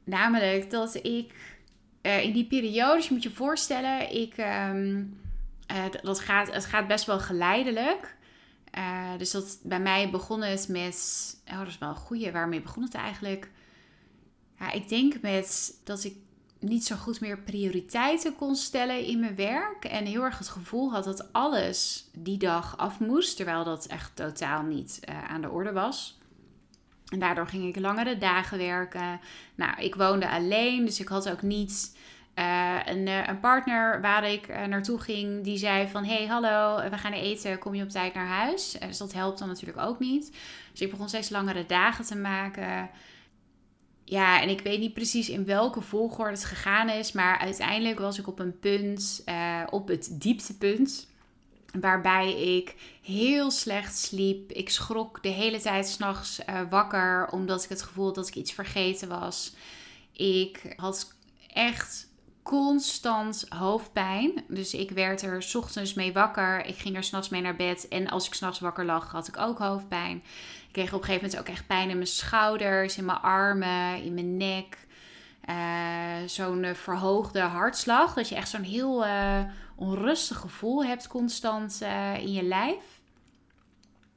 Namelijk 0.04 0.70
dat 0.70 0.94
ik 0.94 1.34
in 2.02 2.32
die 2.32 2.46
periode, 2.46 3.02
je 3.02 3.08
moet 3.10 3.22
je 3.22 3.30
voorstellen, 3.30 4.14
ik, 4.14 4.38
uh, 4.38 5.84
dat 6.02 6.20
gaat, 6.20 6.52
het 6.52 6.64
gaat 6.64 6.86
best 6.86 7.04
wel 7.04 7.20
geleidelijk. 7.20 8.15
Uh, 8.78 9.18
dus 9.18 9.30
dat, 9.30 9.58
bij 9.62 9.80
mij 9.80 10.10
begon 10.10 10.42
het 10.42 10.68
met, 10.68 11.36
oh 11.50 11.58
dat 11.58 11.66
is 11.66 11.78
wel 11.78 11.88
een 11.88 11.96
goeie, 11.96 12.32
waarmee 12.32 12.60
begon 12.60 12.82
het 12.82 12.94
eigenlijk? 12.94 13.50
Ja, 14.58 14.72
ik 14.72 14.88
denk 14.88 15.20
met 15.20 15.78
dat 15.84 16.04
ik 16.04 16.16
niet 16.58 16.84
zo 16.84 16.96
goed 16.96 17.20
meer 17.20 17.38
prioriteiten 17.38 18.36
kon 18.36 18.56
stellen 18.56 19.04
in 19.04 19.20
mijn 19.20 19.36
werk. 19.36 19.84
En 19.84 20.04
heel 20.04 20.22
erg 20.22 20.38
het 20.38 20.48
gevoel 20.48 20.90
had 20.90 21.04
dat 21.04 21.32
alles 21.32 22.10
die 22.12 22.38
dag 22.38 22.76
af 22.76 23.00
moest. 23.00 23.36
Terwijl 23.36 23.64
dat 23.64 23.86
echt 23.86 24.16
totaal 24.16 24.62
niet 24.62 25.00
aan 25.28 25.40
de 25.40 25.50
orde 25.50 25.72
was. 25.72 26.18
En 27.06 27.18
daardoor 27.18 27.46
ging 27.46 27.64
ik 27.64 27.80
langere 27.80 28.18
dagen 28.18 28.58
werken. 28.58 29.20
Nou, 29.54 29.80
ik 29.80 29.94
woonde 29.94 30.28
alleen, 30.28 30.84
dus 30.84 31.00
ik 31.00 31.08
had 31.08 31.30
ook 31.30 31.42
niet 31.42 31.96
uh, 32.38 32.78
een, 32.84 33.06
uh, 33.06 33.26
een, 33.26 33.40
partner 33.40 34.00
waar 34.00 34.30
ik 34.30 34.48
uh, 34.48 34.64
naartoe 34.64 35.00
ging. 35.00 35.44
Die 35.44 35.58
zei 35.58 35.88
van, 35.88 36.04
hey, 36.04 36.26
hallo, 36.26 36.90
we 36.90 36.98
gaan 36.98 37.12
eten, 37.12 37.58
kom 37.58 37.74
je 37.74 37.82
op 37.82 37.88
tijd 37.88 38.14
naar 38.14 38.26
huis? 38.26 38.76
dus 38.80 38.98
dat 38.98 39.12
helpt 39.12 39.38
dan 39.38 39.48
natuurlijk 39.48 39.78
ook 39.78 39.98
niet. 39.98 40.36
Dus 40.70 40.80
ik 40.80 40.90
begon 40.90 41.08
steeds 41.08 41.30
langere 41.30 41.66
dagen 41.66 42.04
te 42.04 42.16
maken. 42.16 42.90
Ja, 44.04 44.42
en 44.42 44.48
ik 44.48 44.60
weet 44.60 44.80
niet 44.80 44.94
precies 44.94 45.28
in 45.28 45.44
welke 45.44 45.80
volgorde 45.80 46.30
het 46.30 46.44
gegaan 46.44 46.88
is. 46.88 47.12
Maar 47.12 47.38
uiteindelijk 47.38 47.98
was 47.98 48.18
ik 48.18 48.26
op 48.26 48.38
een 48.38 48.58
punt, 48.58 49.24
op 49.70 49.88
het 49.88 50.20
dieptepunt 50.20 51.08
Waarbij 51.80 52.56
ik 52.56 52.74
heel 53.02 53.50
slecht 53.50 53.98
sliep. 53.98 54.52
Ik 54.52 54.70
schrok 54.70 55.22
de 55.22 55.28
hele 55.28 55.60
tijd 55.60 55.88
s'nachts 55.88 56.40
wakker 56.70 57.28
omdat 57.30 57.64
ik 57.64 57.68
het 57.68 57.82
gevoel 57.82 58.04
had 58.04 58.14
dat 58.14 58.28
ik 58.28 58.34
iets 58.34 58.52
vergeten 58.52 59.08
was. 59.08 59.54
Ik 60.12 60.74
had 60.76 61.14
echt 61.52 62.08
constant 62.46 63.46
hoofdpijn. 63.48 64.44
Dus 64.48 64.74
ik 64.74 64.90
werd 64.90 65.22
er 65.22 65.42
s 65.42 65.54
ochtends 65.54 65.94
mee 65.94 66.12
wakker. 66.12 66.64
Ik 66.64 66.76
ging 66.76 66.96
er 66.96 67.04
s'nachts 67.04 67.28
mee 67.28 67.40
naar 67.40 67.56
bed. 67.56 67.88
En 67.88 68.08
als 68.08 68.26
ik 68.26 68.34
s'nachts 68.34 68.60
wakker 68.60 68.84
lag, 68.84 69.12
had 69.12 69.28
ik 69.28 69.38
ook 69.38 69.58
hoofdpijn. 69.58 70.16
Ik 70.66 70.72
kreeg 70.72 70.92
op 70.92 70.98
een 70.98 71.04
gegeven 71.04 71.24
moment 71.24 71.40
ook 71.40 71.54
echt 71.54 71.66
pijn 71.66 71.90
in 71.90 71.96
mijn 71.96 72.06
schouders, 72.06 72.98
in 72.98 73.04
mijn 73.04 73.20
armen, 73.20 74.02
in 74.02 74.14
mijn 74.14 74.36
nek. 74.36 74.78
Uh, 75.48 76.26
zo'n 76.26 76.62
uh, 76.62 76.74
verhoogde 76.74 77.40
hartslag. 77.40 78.14
Dat 78.14 78.28
je 78.28 78.34
echt 78.34 78.48
zo'n 78.48 78.62
heel 78.62 79.06
uh, 79.06 79.40
onrustig 79.76 80.36
gevoel 80.36 80.84
hebt 80.84 81.08
constant 81.08 81.80
in 82.18 82.32
je 82.32 82.42
lijf. 82.42 82.82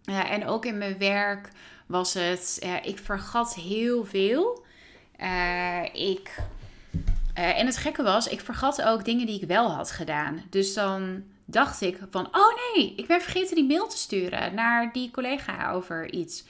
en 0.05 0.47
ook 0.47 0.65
in 0.65 0.77
mijn 0.77 0.97
werk 0.97 1.49
was 1.85 2.13
het, 2.13 2.67
ik 2.83 2.99
vergat 2.99 3.55
heel 3.55 4.05
veel. 4.05 4.65
ik, 5.93 6.41
en 7.47 7.65
het 7.65 7.77
gekke 7.77 8.03
was, 8.03 8.27
ik 8.27 8.41
vergat 8.41 8.81
ook 8.81 9.05
dingen 9.05 9.25
die 9.25 9.41
ik 9.41 9.47
wel 9.47 9.71
had 9.71 9.91
gedaan. 9.91 10.43
Dus 10.49 10.73
dan 10.73 11.23
dacht 11.45 11.81
ik 11.81 11.97
van, 12.09 12.25
oh 12.25 12.75
nee, 12.75 12.93
ik 12.95 13.07
ben 13.07 13.21
vergeten 13.21 13.55
die 13.55 13.67
mail 13.67 13.87
te 13.87 13.97
sturen 13.97 14.53
naar 14.53 14.93
die 14.93 15.11
collega 15.11 15.71
over 15.71 16.11
iets. 16.11 16.43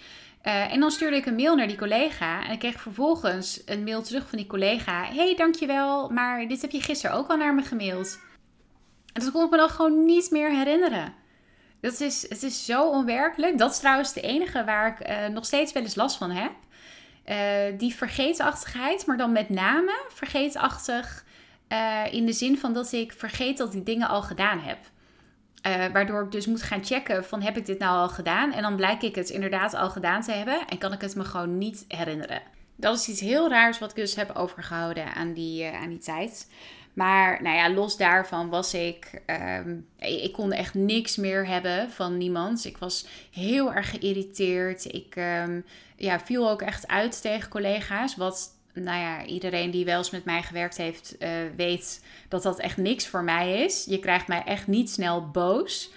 Uh, 0.44 0.74
en 0.74 0.80
dan 0.80 0.92
stuurde 0.92 1.16
ik 1.16 1.26
een 1.26 1.36
mail 1.36 1.56
naar 1.56 1.68
die 1.68 1.78
collega 1.78 2.46
en 2.46 2.52
ik 2.52 2.60
kreeg 2.60 2.82
vervolgens 2.82 3.62
een 3.66 3.84
mail 3.84 4.02
terug 4.02 4.30
van 4.30 4.38
die 4.38 4.48
collega. 4.48 5.04
hey, 5.04 5.36
dankjewel, 5.36 6.10
maar 6.10 6.48
dit 6.48 6.62
heb 6.62 6.72
je 6.72 6.82
gisteren 6.82 7.16
ook 7.16 7.30
al 7.30 7.38
naar 7.38 7.56
me 7.56 7.62
gemaild. 7.62 8.20
En 9.14 9.24
dat 9.24 9.32
kon 9.32 9.44
ik 9.44 9.50
me 9.50 9.58
dan 9.58 9.70
gewoon 9.70 10.06
niet 10.06 10.32
meer 10.32 10.50
herinneren. 10.50 11.14
Dat 11.82 12.00
is, 12.00 12.30
het 12.30 12.44
is 12.44 12.66
zo 12.66 12.90
onwerkelijk. 12.90 13.58
Dat 13.58 13.72
is 13.72 13.80
trouwens 13.80 14.14
de 14.14 14.22
enige 14.22 14.64
waar 14.64 14.88
ik 14.88 15.10
uh, 15.10 15.28
nog 15.28 15.46
steeds 15.46 15.72
wel 15.72 15.84
eens 15.84 15.96
last 15.96 16.18
van 16.18 16.32
heb. 16.32 16.52
Uh, 17.30 17.36
die 17.78 17.96
vergeetachtigheid, 17.96 19.06
maar 19.06 19.18
dan 19.18 19.32
met 19.32 19.50
name 19.50 20.06
vergeetachtig 20.10 21.26
in 22.12 22.26
de 22.26 22.34
zin 22.34 22.58
van 22.58 22.74
dat 22.74 22.92
ik 22.92 23.14
vergeet 23.14 23.58
dat 23.58 23.74
ik 23.74 23.86
dingen 23.86 24.08
al 24.08 24.22
gedaan 24.22 24.60
heb. 24.60 24.78
Uh, 25.68 25.86
waardoor 25.94 26.24
ik 26.24 26.32
dus 26.32 26.46
moet 26.46 26.62
gaan 26.62 26.86
checken 26.86 27.26
van 27.26 27.42
heb 27.42 27.58
ik 27.58 27.66
dit 27.66 27.80
nou 27.80 27.98
al 27.98 28.10
gedaan? 28.10 28.52
En 28.52 28.62
dan 28.62 28.76
blijk 28.76 29.02
ik 29.02 29.16
het 29.16 29.30
inderdaad 29.30 29.74
al 29.74 29.90
gedaan 29.90 30.22
te 30.22 30.32
hebben 30.32 30.68
en 30.68 30.78
kan 30.78 30.94
ik 30.94 31.02
het 31.02 31.16
me 31.16 31.24
gewoon 31.24 31.58
niet 31.58 31.86
herinneren. 31.88 32.42
Dat 32.76 32.96
is 32.96 33.08
iets 33.08 33.20
heel 33.20 33.50
raars 33.50 33.80
wat 33.80 33.90
ik 33.90 33.96
dus 33.96 34.16
heb 34.16 34.36
overgehouden 34.36 35.14
aan 35.14 35.34
die, 35.34 35.66
aan 35.66 35.90
die 35.90 35.98
tijd. 35.98 36.52
Maar 37.00 37.42
nou 37.42 37.56
ja, 37.56 37.70
los 37.74 37.98
daarvan 37.98 38.50
was 38.50 38.74
ik. 38.74 39.22
Um, 39.66 39.88
ik 39.98 40.34
kon 40.34 40.52
echt 40.52 40.74
niks 40.74 41.16
meer 41.16 41.48
hebben 41.48 41.92
van 41.92 42.18
niemand. 42.18 42.66
Ik 42.66 42.78
was 42.78 43.06
heel 43.32 43.74
erg 43.74 43.90
geïrriteerd. 43.90 44.94
Ik 44.94 45.16
um, 45.16 45.66
ja, 45.96 46.20
viel 46.20 46.50
ook 46.50 46.62
echt 46.62 46.88
uit 46.88 47.22
tegen 47.22 47.50
collega's. 47.50 48.16
Wat 48.16 48.58
nou 48.74 49.00
ja, 49.00 49.26
iedereen 49.26 49.72
die 49.72 49.86
wel 49.86 49.98
eens 49.98 50.10
met 50.10 50.26
mij 50.26 50.44
gewerkt 50.44 50.78
heeft, 50.78 51.16
uh, 51.20 51.30
weet 51.56 52.04
dat 52.30 52.44
dat 52.44 52.60
echt 52.60 52.78
niks 52.78 53.08
voor 53.08 53.24
mij 53.24 53.64
is. 53.64 53.86
Je 53.86 54.00
krijgt 54.00 54.28
mij 54.28 54.44
echt 54.46 54.68
niet 54.68 54.90
snel 54.90 55.30
boos. 55.30 55.92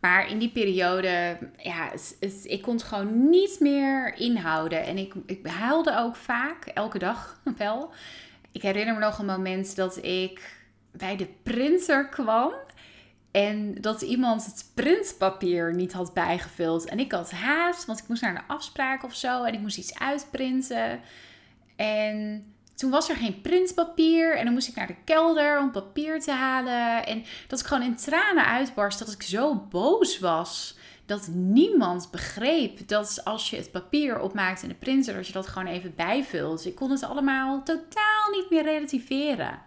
Maar 0.00 0.30
in 0.30 0.38
die 0.38 0.50
periode, 0.50 1.38
ja, 1.56 1.92
ik 2.42 2.62
kon 2.62 2.74
het 2.74 2.82
gewoon 2.82 3.30
niet 3.30 3.56
meer 3.60 4.14
inhouden. 4.16 4.84
En 4.84 4.98
ik, 4.98 5.14
ik 5.26 5.46
huilde 5.46 5.98
ook 5.98 6.16
vaak, 6.16 6.64
elke 6.64 6.98
dag 6.98 7.40
wel. 7.56 7.92
Ik 8.52 8.62
herinner 8.62 8.94
me 8.94 9.00
nog 9.00 9.18
een 9.18 9.26
moment 9.26 9.76
dat 9.76 10.04
ik 10.04 10.58
bij 10.92 11.16
de 11.16 11.28
printer 11.42 12.08
kwam. 12.08 12.52
En 13.30 13.74
dat 13.80 14.02
iemand 14.02 14.44
het 14.44 14.70
printpapier 14.74 15.74
niet 15.74 15.92
had 15.92 16.14
bijgevuld. 16.14 16.84
En 16.84 16.98
ik 16.98 17.12
had 17.12 17.30
haast, 17.30 17.84
want 17.84 17.98
ik 17.98 18.08
moest 18.08 18.22
naar 18.22 18.34
een 18.34 18.46
afspraak 18.46 19.04
of 19.04 19.14
zo. 19.14 19.44
En 19.44 19.54
ik 19.54 19.60
moest 19.60 19.78
iets 19.78 19.98
uitprinten. 19.98 21.00
En 21.76 22.44
toen 22.74 22.90
was 22.90 23.08
er 23.08 23.16
geen 23.16 23.40
printpapier. 23.40 24.36
En 24.36 24.44
dan 24.44 24.52
moest 24.52 24.68
ik 24.68 24.74
naar 24.74 24.86
de 24.86 25.02
kelder 25.04 25.58
om 25.58 25.70
papier 25.70 26.20
te 26.20 26.32
halen. 26.32 27.06
En 27.06 27.24
dat 27.48 27.60
ik 27.60 27.66
gewoon 27.66 27.82
in 27.82 27.96
tranen 27.96 28.46
uitbarst 28.46 28.98
dat 28.98 29.12
ik 29.12 29.22
zo 29.22 29.54
boos 29.54 30.18
was 30.18 30.78
dat 31.10 31.28
niemand 31.32 32.10
begreep 32.10 32.88
dat 32.88 33.20
als 33.24 33.50
je 33.50 33.56
het 33.56 33.70
papier 33.70 34.20
opmaakt 34.20 34.62
in 34.62 34.68
de 34.68 34.74
printer, 34.74 35.14
dat 35.14 35.26
je 35.26 35.32
dat 35.32 35.46
gewoon 35.46 35.68
even 35.68 35.94
bijvult. 35.96 36.56
Dus 36.56 36.66
ik 36.66 36.74
kon 36.74 36.90
het 36.90 37.02
allemaal 37.02 37.62
totaal 37.62 38.30
niet 38.32 38.50
meer 38.50 38.62
relativeren. 38.62 39.58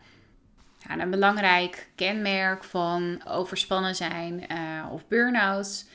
Ja, 0.88 0.99
een 0.99 1.10
belangrijk 1.10 1.89
kenmerk 1.95 2.63
van 2.63 3.21
overspannen 3.27 3.95
zijn 3.95 4.45
uh, 4.51 4.91
of 4.91 5.08
burn-out 5.08 5.86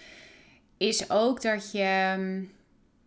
is 0.76 1.10
ook 1.10 1.42
dat 1.42 1.72
je 1.72 2.14
mm, 2.18 2.50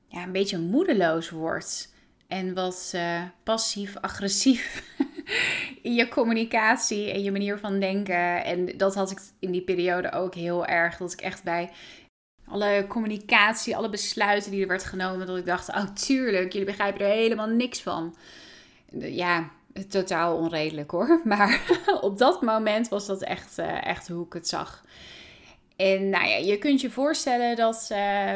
ja, 0.08 0.24
een 0.24 0.32
beetje 0.32 0.60
moedeloos 0.60 1.30
wordt 1.30 1.94
en 2.28 2.54
wat 2.54 2.92
uh, 2.96 3.22
passief-agressief 3.44 4.84
in 5.88 5.94
je 5.94 6.08
communicatie 6.08 7.12
en 7.12 7.24
je 7.24 7.32
manier 7.32 7.58
van 7.58 7.80
denken. 7.80 8.44
En 8.44 8.78
dat 8.78 8.96
had 8.96 9.12
ik 9.12 9.20
in 9.40 9.52
die 9.52 9.62
periode 9.62 10.12
ook 10.12 10.36
heel 10.36 10.66
erg. 10.66 10.98
Dat 10.98 11.14
ik 11.14 11.22
echt 11.22 11.44
bij 11.44 11.70
alle 12.52 12.86
communicatie, 12.88 13.76
alle 13.78 13.90
besluiten 13.90 14.52
die 14.52 14.62
er 14.62 14.68
werd 14.68 14.84
genomen, 14.84 15.28
dat 15.28 15.38
ik 15.38 15.46
dacht: 15.46 15.70
oh, 15.70 15.86
tuurlijk, 15.94 16.52
jullie 16.52 16.68
begrijpen 16.68 17.06
er 17.06 17.12
helemaal 17.12 17.48
niks 17.48 17.82
van. 17.82 18.16
Ja, 19.00 19.50
totaal 19.90 20.38
onredelijk 20.38 20.92
hoor. 20.92 21.22
Maar 21.24 21.62
op 22.02 22.18
dat 22.18 22.42
moment 22.42 22.90
was 22.90 23.06
dat 23.06 23.22
echt, 23.22 23.60
uh, 23.60 23.86
echt 23.86 24.08
hoe 24.08 24.26
ik 24.26 24.34
het 24.34 24.48
zag. 24.48 24.84
En 25.76 26.10
nou 26.10 26.28
ja, 26.28 26.36
je 26.36 26.58
kunt 26.58 26.82
je 26.82 26.90
voorstellen 26.90 27.56
dat. 27.56 27.90
Uh, 27.92 28.36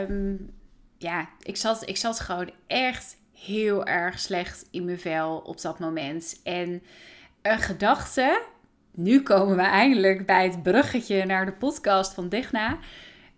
ja, 0.97 1.29
ik 1.41 1.57
zat, 1.57 1.89
ik 1.89 1.97
zat 1.97 2.19
gewoon 2.19 2.51
echt 2.67 3.17
heel 3.33 3.85
erg 3.85 4.19
slecht 4.19 4.67
in 4.71 4.85
mijn 4.85 4.99
vel 4.99 5.37
op 5.37 5.61
dat 5.61 5.79
moment. 5.79 6.39
En 6.43 6.83
een 7.41 7.59
gedachte. 7.59 8.41
Nu 8.91 9.21
komen 9.21 9.55
we 9.55 9.61
eindelijk 9.61 10.25
bij 10.25 10.43
het 10.43 10.63
bruggetje 10.63 11.25
naar 11.25 11.45
de 11.45 11.51
podcast 11.51 12.13
van 12.13 12.29
Digna. 12.29 12.77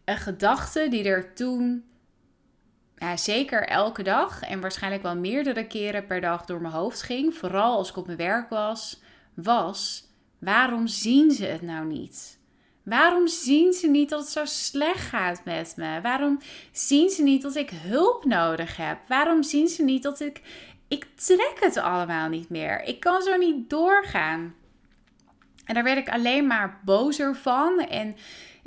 Een 0.07 0.17
gedachte 0.17 0.87
die 0.89 1.03
er 1.03 1.33
toen 1.33 1.85
ja, 2.95 3.17
zeker 3.17 3.67
elke 3.67 4.03
dag 4.03 4.41
en 4.41 4.61
waarschijnlijk 4.61 5.03
wel 5.03 5.15
meerdere 5.15 5.67
keren 5.67 6.05
per 6.05 6.21
dag 6.21 6.45
door 6.45 6.61
mijn 6.61 6.73
hoofd 6.73 7.01
ging, 7.01 7.33
vooral 7.33 7.77
als 7.77 7.89
ik 7.89 7.97
op 7.97 8.05
mijn 8.05 8.17
werk 8.17 8.49
was, 8.49 9.01
was: 9.33 10.07
waarom 10.39 10.87
zien 10.87 11.31
ze 11.31 11.45
het 11.45 11.61
nou 11.61 11.85
niet? 11.85 12.39
Waarom 12.83 13.27
zien 13.27 13.73
ze 13.73 13.87
niet 13.87 14.09
dat 14.09 14.19
het 14.19 14.29
zo 14.29 14.45
slecht 14.45 15.07
gaat 15.07 15.45
met 15.45 15.73
me? 15.75 16.01
Waarom 16.01 16.39
zien 16.71 17.09
ze 17.09 17.23
niet 17.23 17.41
dat 17.41 17.55
ik 17.55 17.69
hulp 17.69 18.25
nodig 18.25 18.77
heb? 18.77 18.97
Waarom 19.07 19.43
zien 19.43 19.67
ze 19.67 19.83
niet 19.83 20.03
dat 20.03 20.19
ik. 20.19 20.41
Ik 20.87 21.07
trek 21.15 21.57
het 21.59 21.77
allemaal 21.77 22.29
niet 22.29 22.49
meer. 22.49 22.83
Ik 22.83 22.99
kan 22.99 23.21
zo 23.21 23.35
niet 23.35 23.69
doorgaan. 23.69 24.55
En 25.65 25.73
daar 25.73 25.83
werd 25.83 25.97
ik 25.97 26.09
alleen 26.09 26.47
maar 26.47 26.79
bozer 26.85 27.35
van. 27.35 27.79
En 27.79 28.15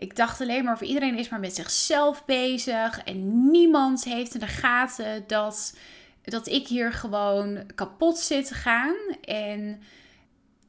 ik 0.01 0.17
dacht 0.17 0.41
alleen 0.41 0.65
maar, 0.65 0.75
of 0.75 0.81
iedereen 0.81 1.19
is 1.19 1.29
maar 1.29 1.41
met 1.41 1.55
zichzelf 1.55 2.25
bezig. 2.25 3.01
En 3.05 3.51
niemand 3.51 4.05
heeft 4.05 4.35
in 4.35 4.41
de 4.41 4.47
gaten 4.47 5.25
dat, 5.27 5.77
dat 6.23 6.47
ik 6.47 6.67
hier 6.67 6.93
gewoon 6.93 7.67
kapot 7.75 8.19
zit 8.19 8.47
te 8.47 8.55
gaan. 8.55 8.95
En 9.25 9.83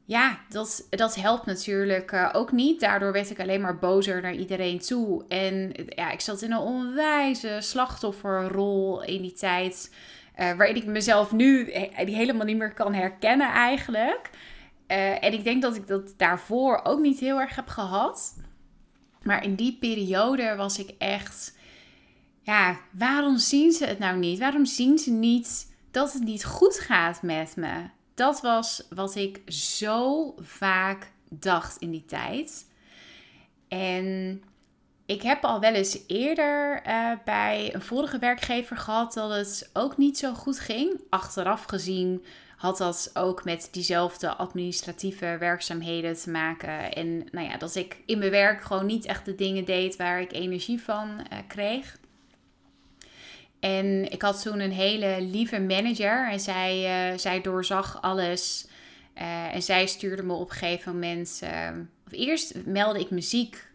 ja, 0.04 0.38
dat, 0.48 0.86
dat 0.90 1.14
helpt 1.14 1.46
natuurlijk 1.46 2.12
uh, 2.12 2.28
ook 2.32 2.52
niet. 2.52 2.80
Daardoor 2.80 3.12
werd 3.12 3.30
ik 3.30 3.40
alleen 3.40 3.60
maar 3.60 3.78
bozer 3.78 4.22
naar 4.22 4.34
iedereen 4.34 4.78
toe. 4.78 5.24
En 5.28 5.72
ja, 5.88 6.10
ik 6.10 6.20
zat 6.20 6.42
in 6.42 6.52
een 6.52 6.58
onwijze 6.58 7.56
slachtofferrol 7.60 9.02
in 9.02 9.22
die 9.22 9.32
tijd. 9.32 9.94
Uh, 10.40 10.52
waarin 10.52 10.76
ik 10.76 10.86
mezelf 10.86 11.32
nu 11.32 11.64
die 12.04 12.16
helemaal 12.16 12.46
niet 12.46 12.58
meer 12.58 12.74
kan 12.74 12.94
herkennen 12.94 13.50
eigenlijk. 13.50 14.30
Uh, 14.88 15.24
en 15.24 15.32
ik 15.32 15.44
denk 15.44 15.62
dat 15.62 15.76
ik 15.76 15.86
dat 15.86 16.14
daarvoor 16.16 16.80
ook 16.82 17.00
niet 17.00 17.20
heel 17.20 17.40
erg 17.40 17.56
heb 17.56 17.68
gehad. 17.68 18.34
Maar 19.22 19.44
in 19.44 19.54
die 19.54 19.76
periode 19.80 20.54
was 20.56 20.78
ik 20.78 20.94
echt. 20.98 21.56
Ja, 22.40 22.80
waarom 22.90 23.38
zien 23.38 23.72
ze 23.72 23.84
het 23.84 23.98
nou 23.98 24.18
niet? 24.18 24.38
Waarom 24.38 24.64
zien 24.64 24.98
ze 24.98 25.10
niet 25.10 25.74
dat 25.90 26.12
het 26.12 26.22
niet 26.22 26.44
goed 26.44 26.78
gaat 26.78 27.22
met 27.22 27.56
me? 27.56 27.84
Dat 28.14 28.40
was 28.40 28.86
wat 28.94 29.14
ik 29.14 29.40
zo 29.52 30.34
vaak 30.38 31.10
dacht 31.28 31.76
in 31.76 31.90
die 31.90 32.04
tijd. 32.04 32.66
En 33.68 34.42
ik 35.06 35.22
heb 35.22 35.44
al 35.44 35.60
wel 35.60 35.72
eens 35.72 35.98
eerder 36.06 36.82
uh, 36.86 37.10
bij 37.24 37.74
een 37.74 37.82
vorige 37.82 38.18
werkgever 38.18 38.76
gehad 38.76 39.12
dat 39.12 39.30
het 39.30 39.70
ook 39.72 39.96
niet 39.96 40.18
zo 40.18 40.34
goed 40.34 40.58
ging. 40.58 41.00
Achteraf 41.10 41.64
gezien 41.64 42.24
had 42.62 42.78
dat 42.78 43.10
ook 43.14 43.44
met 43.44 43.68
diezelfde 43.70 44.34
administratieve 44.34 45.36
werkzaamheden 45.38 46.14
te 46.16 46.30
maken. 46.30 46.92
En 46.92 47.28
nou 47.30 47.48
ja, 47.48 47.56
dat 47.56 47.74
ik 47.74 47.96
in 48.06 48.18
mijn 48.18 48.30
werk 48.30 48.62
gewoon 48.62 48.86
niet 48.86 49.04
echt 49.04 49.24
de 49.24 49.34
dingen 49.34 49.64
deed 49.64 49.96
waar 49.96 50.20
ik 50.20 50.32
energie 50.32 50.82
van 50.82 51.08
uh, 51.08 51.38
kreeg. 51.46 51.98
En 53.60 54.12
ik 54.12 54.22
had 54.22 54.42
toen 54.42 54.60
een 54.60 54.72
hele 54.72 55.16
lieve 55.20 55.60
manager 55.60 56.30
en 56.30 56.40
zij, 56.40 57.10
uh, 57.12 57.18
zij 57.18 57.40
doorzag 57.40 58.02
alles. 58.02 58.66
Uh, 59.18 59.54
en 59.54 59.62
zij 59.62 59.86
stuurde 59.86 60.22
me 60.22 60.32
op 60.32 60.50
een 60.50 60.56
gegeven 60.56 60.92
moment. 60.92 61.40
Uh, 61.44 61.68
of 62.06 62.12
eerst 62.12 62.54
meldde 62.64 63.00
ik 63.00 63.10
muziek 63.10 63.70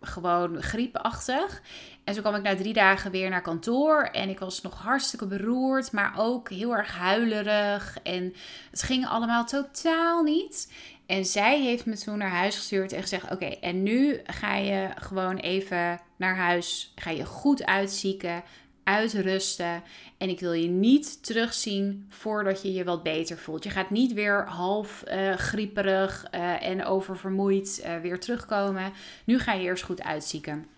gewoon 0.00 0.62
griepachtig. 0.62 1.62
En 2.06 2.14
zo 2.14 2.20
kwam 2.20 2.34
ik 2.34 2.42
na 2.42 2.56
drie 2.56 2.72
dagen 2.72 3.10
weer 3.10 3.30
naar 3.30 3.42
kantoor. 3.42 4.02
En 4.02 4.28
ik 4.28 4.38
was 4.38 4.62
nog 4.62 4.82
hartstikke 4.82 5.26
beroerd, 5.26 5.92
maar 5.92 6.14
ook 6.16 6.50
heel 6.50 6.76
erg 6.76 6.92
huilerig. 6.92 7.98
En 8.02 8.34
het 8.70 8.82
ging 8.82 9.06
allemaal 9.06 9.44
totaal 9.44 10.22
niet. 10.22 10.72
En 11.06 11.24
zij 11.24 11.60
heeft 11.60 11.86
me 11.86 11.98
toen 11.98 12.18
naar 12.18 12.30
huis 12.30 12.56
gestuurd 12.56 12.92
en 12.92 13.02
gezegd: 13.02 13.30
Oké, 13.30 13.46
en 13.46 13.82
nu 13.82 14.20
ga 14.24 14.56
je 14.56 14.88
gewoon 14.96 15.36
even 15.36 16.00
naar 16.16 16.36
huis. 16.36 16.92
Ga 16.94 17.10
je 17.10 17.24
goed 17.24 17.64
uitzieken 17.64 18.42
uitrusten. 18.84 19.82
En 20.18 20.28
ik 20.28 20.40
wil 20.40 20.52
je 20.52 20.68
niet 20.68 21.24
terugzien 21.24 22.06
voordat 22.08 22.62
je 22.62 22.72
je 22.72 22.84
wat 22.84 23.02
beter 23.02 23.38
voelt. 23.38 23.64
Je 23.64 23.70
gaat 23.70 23.90
niet 23.90 24.12
weer 24.12 24.48
half 24.48 25.04
uh, 25.08 25.32
grieperig 25.32 26.24
uh, 26.34 26.62
en 26.62 26.84
oververmoeid 26.84 27.82
uh, 27.84 27.96
weer 27.96 28.20
terugkomen. 28.20 28.92
Nu 29.24 29.38
ga 29.38 29.52
je 29.52 29.62
eerst 29.62 29.84
goed 29.84 30.02
uitzieken. 30.02 30.75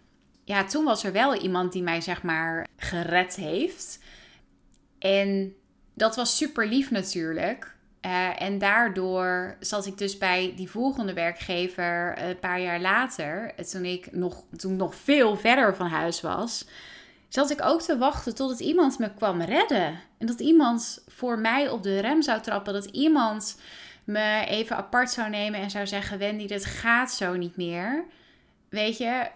Ja, 0.48 0.64
toen 0.64 0.84
was 0.84 1.04
er 1.04 1.12
wel 1.12 1.34
iemand 1.34 1.72
die 1.72 1.82
mij 1.82 2.00
zeg 2.00 2.22
maar 2.22 2.66
gered 2.76 3.36
heeft. 3.36 3.98
En 4.98 5.54
dat 5.94 6.16
was 6.16 6.36
super 6.36 6.66
lief 6.66 6.90
natuurlijk. 6.90 7.76
en 8.38 8.58
daardoor 8.58 9.56
zat 9.60 9.86
ik 9.86 9.98
dus 9.98 10.18
bij 10.18 10.52
die 10.56 10.70
volgende 10.70 11.12
werkgever 11.12 12.22
een 12.22 12.38
paar 12.38 12.60
jaar 12.60 12.80
later, 12.80 13.54
toen 13.70 13.84
ik 13.84 14.12
nog, 14.12 14.42
toen 14.56 14.76
nog 14.76 14.94
veel 14.94 15.36
verder 15.36 15.76
van 15.76 15.86
huis 15.86 16.20
was 16.20 16.66
zat 17.28 17.50
ik 17.50 17.64
ook 17.64 17.82
te 17.82 17.98
wachten 17.98 18.34
totdat 18.34 18.60
iemand 18.60 18.98
me 18.98 19.14
kwam 19.14 19.42
redden. 19.42 20.00
En 20.18 20.26
dat 20.26 20.40
iemand 20.40 21.04
voor 21.08 21.38
mij 21.38 21.68
op 21.68 21.82
de 21.82 22.00
rem 22.00 22.22
zou 22.22 22.40
trappen. 22.40 22.72
Dat 22.72 22.84
iemand 22.84 23.60
me 24.04 24.44
even 24.46 24.76
apart 24.76 25.10
zou 25.10 25.30
nemen 25.30 25.60
en 25.60 25.70
zou 25.70 25.86
zeggen: 25.86 26.18
Wendy, 26.18 26.46
dit 26.46 26.64
gaat 26.64 27.12
zo 27.12 27.36
niet 27.36 27.56
meer. 27.56 28.04
Weet 28.68 28.98
je, 28.98 29.26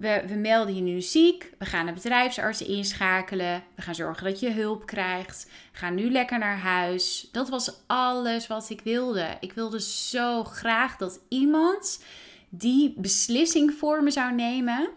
we, 0.00 0.22
we 0.26 0.34
melden 0.34 0.74
je 0.74 0.80
nu 0.80 1.00
ziek. 1.00 1.50
We 1.58 1.64
gaan 1.64 1.86
de 1.86 1.92
bedrijfsartsen 1.92 2.66
inschakelen. 2.66 3.62
We 3.74 3.82
gaan 3.82 3.94
zorgen 3.94 4.24
dat 4.24 4.40
je 4.40 4.50
hulp 4.50 4.86
krijgt. 4.86 5.50
Ga 5.72 5.90
nu 5.90 6.10
lekker 6.10 6.38
naar 6.38 6.58
huis. 6.58 7.28
Dat 7.32 7.48
was 7.48 7.72
alles 7.86 8.46
wat 8.46 8.70
ik 8.70 8.80
wilde. 8.80 9.36
Ik 9.40 9.52
wilde 9.52 9.80
zo 9.80 10.44
graag 10.44 10.96
dat 10.96 11.20
iemand 11.28 12.04
die 12.48 12.94
beslissing 12.96 13.72
voor 13.72 14.02
me 14.02 14.10
zou 14.10 14.34
nemen. 14.34 14.88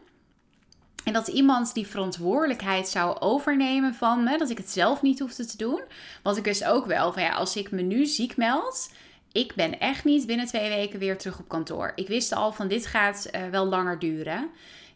En 1.03 1.13
dat 1.13 1.27
iemand 1.27 1.73
die 1.73 1.87
verantwoordelijkheid 1.87 2.87
zou 2.87 3.19
overnemen 3.19 3.93
van 3.93 4.23
me, 4.23 4.37
dat 4.37 4.49
ik 4.49 4.57
het 4.57 4.69
zelf 4.69 5.01
niet 5.01 5.19
hoefde 5.19 5.45
te 5.45 5.57
doen. 5.57 5.81
Want 6.21 6.37
ik 6.37 6.43
wist 6.43 6.63
ook 6.63 6.85
wel 6.85 7.13
van 7.13 7.21
ja, 7.21 7.33
als 7.33 7.55
ik 7.55 7.71
me 7.71 7.81
nu 7.81 8.05
ziek 8.05 8.37
meld, 8.37 8.91
ik 9.31 9.55
ben 9.55 9.79
echt 9.79 10.03
niet 10.03 10.25
binnen 10.25 10.45
twee 10.45 10.69
weken 10.69 10.99
weer 10.99 11.17
terug 11.17 11.39
op 11.39 11.47
kantoor. 11.47 11.91
Ik 11.95 12.07
wist 12.07 12.33
al 12.33 12.51
van 12.51 12.67
dit 12.67 12.85
gaat 12.85 13.29
uh, 13.31 13.47
wel 13.47 13.65
langer 13.65 13.99
duren. 13.99 14.49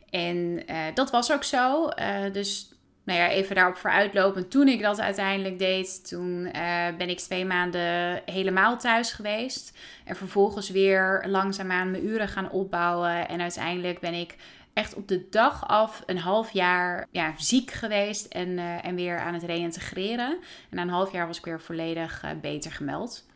En 0.10 0.63
uh, 0.70 0.78
dat 0.93 1.12
was 1.12 1.32
ook 1.32 1.43
zo. 1.43 1.89
Uh, 2.00 2.34
dus 2.34 2.72
nou 3.04 3.20
ja, 3.20 3.30
even 3.30 3.56
daarop 3.56 3.78
vooruitlopend. 3.78 4.52
Toen 4.52 4.67
ik 4.67 4.82
dat 4.82 5.00
uiteindelijk 5.00 5.60
deed, 5.60 6.08
toen 6.08 6.50
ben 6.98 7.10
ik 7.10 7.20
twee 7.20 7.46
maanden 7.46 8.22
helemaal 8.26 8.78
thuis 8.78 9.12
geweest. 9.12 9.78
En 10.06 10.15
vervolgens 10.15 10.70
weer 10.70 11.24
langzaamaan 11.28 11.91
mijn 11.91 12.06
uren 12.06 12.28
gaan 12.28 12.52
opbouwen. 12.52 13.28
En 13.28 13.41
uiteindelijk 13.41 14.00
ben 14.00 14.13
ik 14.13 14.36
echt 14.74 14.96
op 14.96 15.08
de 15.08 15.28
dag 15.30 15.67
af 15.67 16.04
een 16.06 16.17
half 16.17 16.52
jaar 16.52 17.08
ja, 17.12 17.34
ziek 17.38 17.72
geweest 17.72 18.26
en, 18.26 18.58
en 18.60 18.96
weer 18.96 19.20
aan 19.20 19.34
het 19.34 19.43
reïntegreren. 19.43 20.38
En 20.70 20.76
na 20.76 20.82
een 20.82 20.89
half 20.89 21.12
jaar 21.12 21.28
was 21.28 21.38
ik 21.38 21.46
weer 21.46 21.62
volledig 21.62 22.24
beter 22.41 22.72
gemeld. 22.72 23.27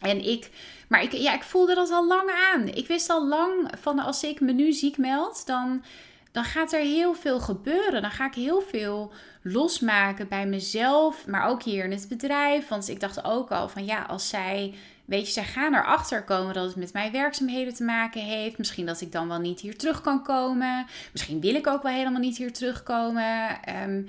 En 0.00 0.24
ik, 0.28 0.50
maar 0.88 1.02
ik, 1.02 1.12
ja, 1.12 1.34
ik 1.34 1.42
voelde 1.42 1.74
dat 1.74 1.90
al 1.90 2.06
lang 2.06 2.30
aan. 2.52 2.68
Ik 2.68 2.86
wist 2.86 3.10
al 3.10 3.28
lang 3.28 3.70
van 3.80 3.98
als 3.98 4.22
ik 4.22 4.40
me 4.40 4.52
nu 4.52 4.72
ziek 4.72 4.96
meld, 4.96 5.46
dan, 5.46 5.84
dan 6.32 6.44
gaat 6.44 6.72
er 6.72 6.80
heel 6.80 7.14
veel 7.14 7.40
gebeuren. 7.40 8.02
Dan 8.02 8.10
ga 8.10 8.26
ik 8.26 8.34
heel 8.34 8.60
veel 8.60 9.12
losmaken 9.42 10.28
bij 10.28 10.46
mezelf, 10.46 11.26
maar 11.26 11.48
ook 11.48 11.62
hier 11.62 11.84
in 11.84 11.90
het 11.90 12.06
bedrijf. 12.08 12.68
Want 12.68 12.88
ik 12.88 13.00
dacht 13.00 13.24
ook 13.24 13.50
al 13.50 13.68
van 13.68 13.84
ja, 13.84 14.02
als 14.02 14.28
zij 14.28 14.74
weet 15.08 15.26
je, 15.26 15.32
zij 15.32 15.44
gaan 15.44 15.74
erachter 15.74 16.22
komen 16.22 16.54
dat 16.54 16.66
het 16.66 16.76
met 16.76 16.92
mijn 16.92 17.12
werkzaamheden 17.12 17.74
te 17.74 17.84
maken 17.84 18.20
heeft. 18.20 18.58
Misschien 18.58 18.86
dat 18.86 19.00
ik 19.00 19.12
dan 19.12 19.28
wel 19.28 19.38
niet 19.38 19.60
hier 19.60 19.76
terug 19.76 20.00
kan 20.00 20.22
komen. 20.22 20.86
Misschien 21.12 21.40
wil 21.40 21.54
ik 21.54 21.66
ook 21.66 21.82
wel 21.82 21.92
helemaal 21.92 22.20
niet 22.20 22.36
hier 22.36 22.52
terugkomen. 22.52 23.58
Um, 23.82 24.08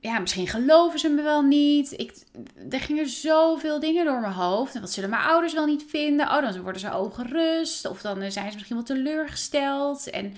ja, 0.00 0.18
misschien 0.18 0.46
geloven 0.48 0.98
ze 0.98 1.08
me 1.08 1.22
wel 1.22 1.42
niet. 1.42 1.92
Ik, 1.92 2.12
er 2.70 2.80
gingen 2.80 3.08
zoveel 3.08 3.80
dingen 3.80 4.04
door 4.04 4.20
mijn 4.20 4.32
hoofd. 4.32 4.74
En 4.74 4.80
wat 4.80 4.90
zullen 4.90 5.10
mijn 5.10 5.22
ouders 5.22 5.52
wel 5.52 5.66
niet 5.66 5.84
vinden? 5.88 6.26
Oh, 6.26 6.40
dan 6.42 6.62
worden 6.62 6.80
ze 6.80 6.96
ongerust. 6.98 7.86
Of 7.86 8.00
dan 8.00 8.16
zijn 8.16 8.50
ze 8.50 8.56
misschien 8.56 8.76
wel 8.76 8.84
teleurgesteld. 8.84 10.10
En 10.10 10.34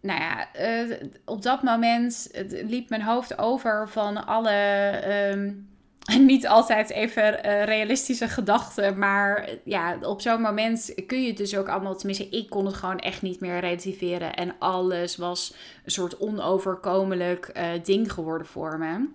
nou 0.00 0.20
ja, 0.20 0.48
uh, 0.60 0.96
op 1.24 1.42
dat 1.42 1.62
moment 1.62 2.28
liep 2.48 2.88
mijn 2.88 3.02
hoofd 3.02 3.38
over 3.38 3.88
van 3.88 4.26
alle... 4.26 5.00
Um, 5.32 5.70
niet 6.18 6.46
altijd 6.46 6.90
even 6.90 7.22
uh, 7.22 7.64
realistische 7.64 8.28
gedachten. 8.28 8.98
Maar 8.98 9.48
ja, 9.64 9.98
op 10.02 10.20
zo'n 10.20 10.40
moment 10.40 10.94
kun 11.06 11.22
je 11.22 11.28
het 11.28 11.36
dus 11.36 11.56
ook 11.56 11.68
allemaal. 11.68 11.96
Tenminste, 11.96 12.28
ik 12.28 12.50
kon 12.50 12.66
het 12.66 12.74
gewoon 12.74 12.98
echt 12.98 13.22
niet 13.22 13.40
meer 13.40 13.60
relativeren. 13.60 14.34
En 14.34 14.54
alles 14.58 15.16
was 15.16 15.54
een 15.84 15.90
soort 15.90 16.18
onoverkomelijk 16.18 17.50
uh, 17.56 17.68
ding 17.82 18.12
geworden 18.12 18.46
voor 18.46 18.78
me. 18.78 19.08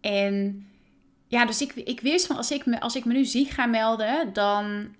En 0.00 0.66
ja, 1.26 1.46
dus 1.46 1.60
ik, 1.60 1.72
ik 1.74 2.00
wist 2.00 2.26
van 2.26 2.36
als 2.36 2.50
ik, 2.50 2.66
me, 2.66 2.80
als 2.80 2.96
ik 2.96 3.04
me 3.04 3.12
nu 3.12 3.24
ziek 3.24 3.50
ga 3.50 3.66
melden, 3.66 4.32
dan 4.32 4.94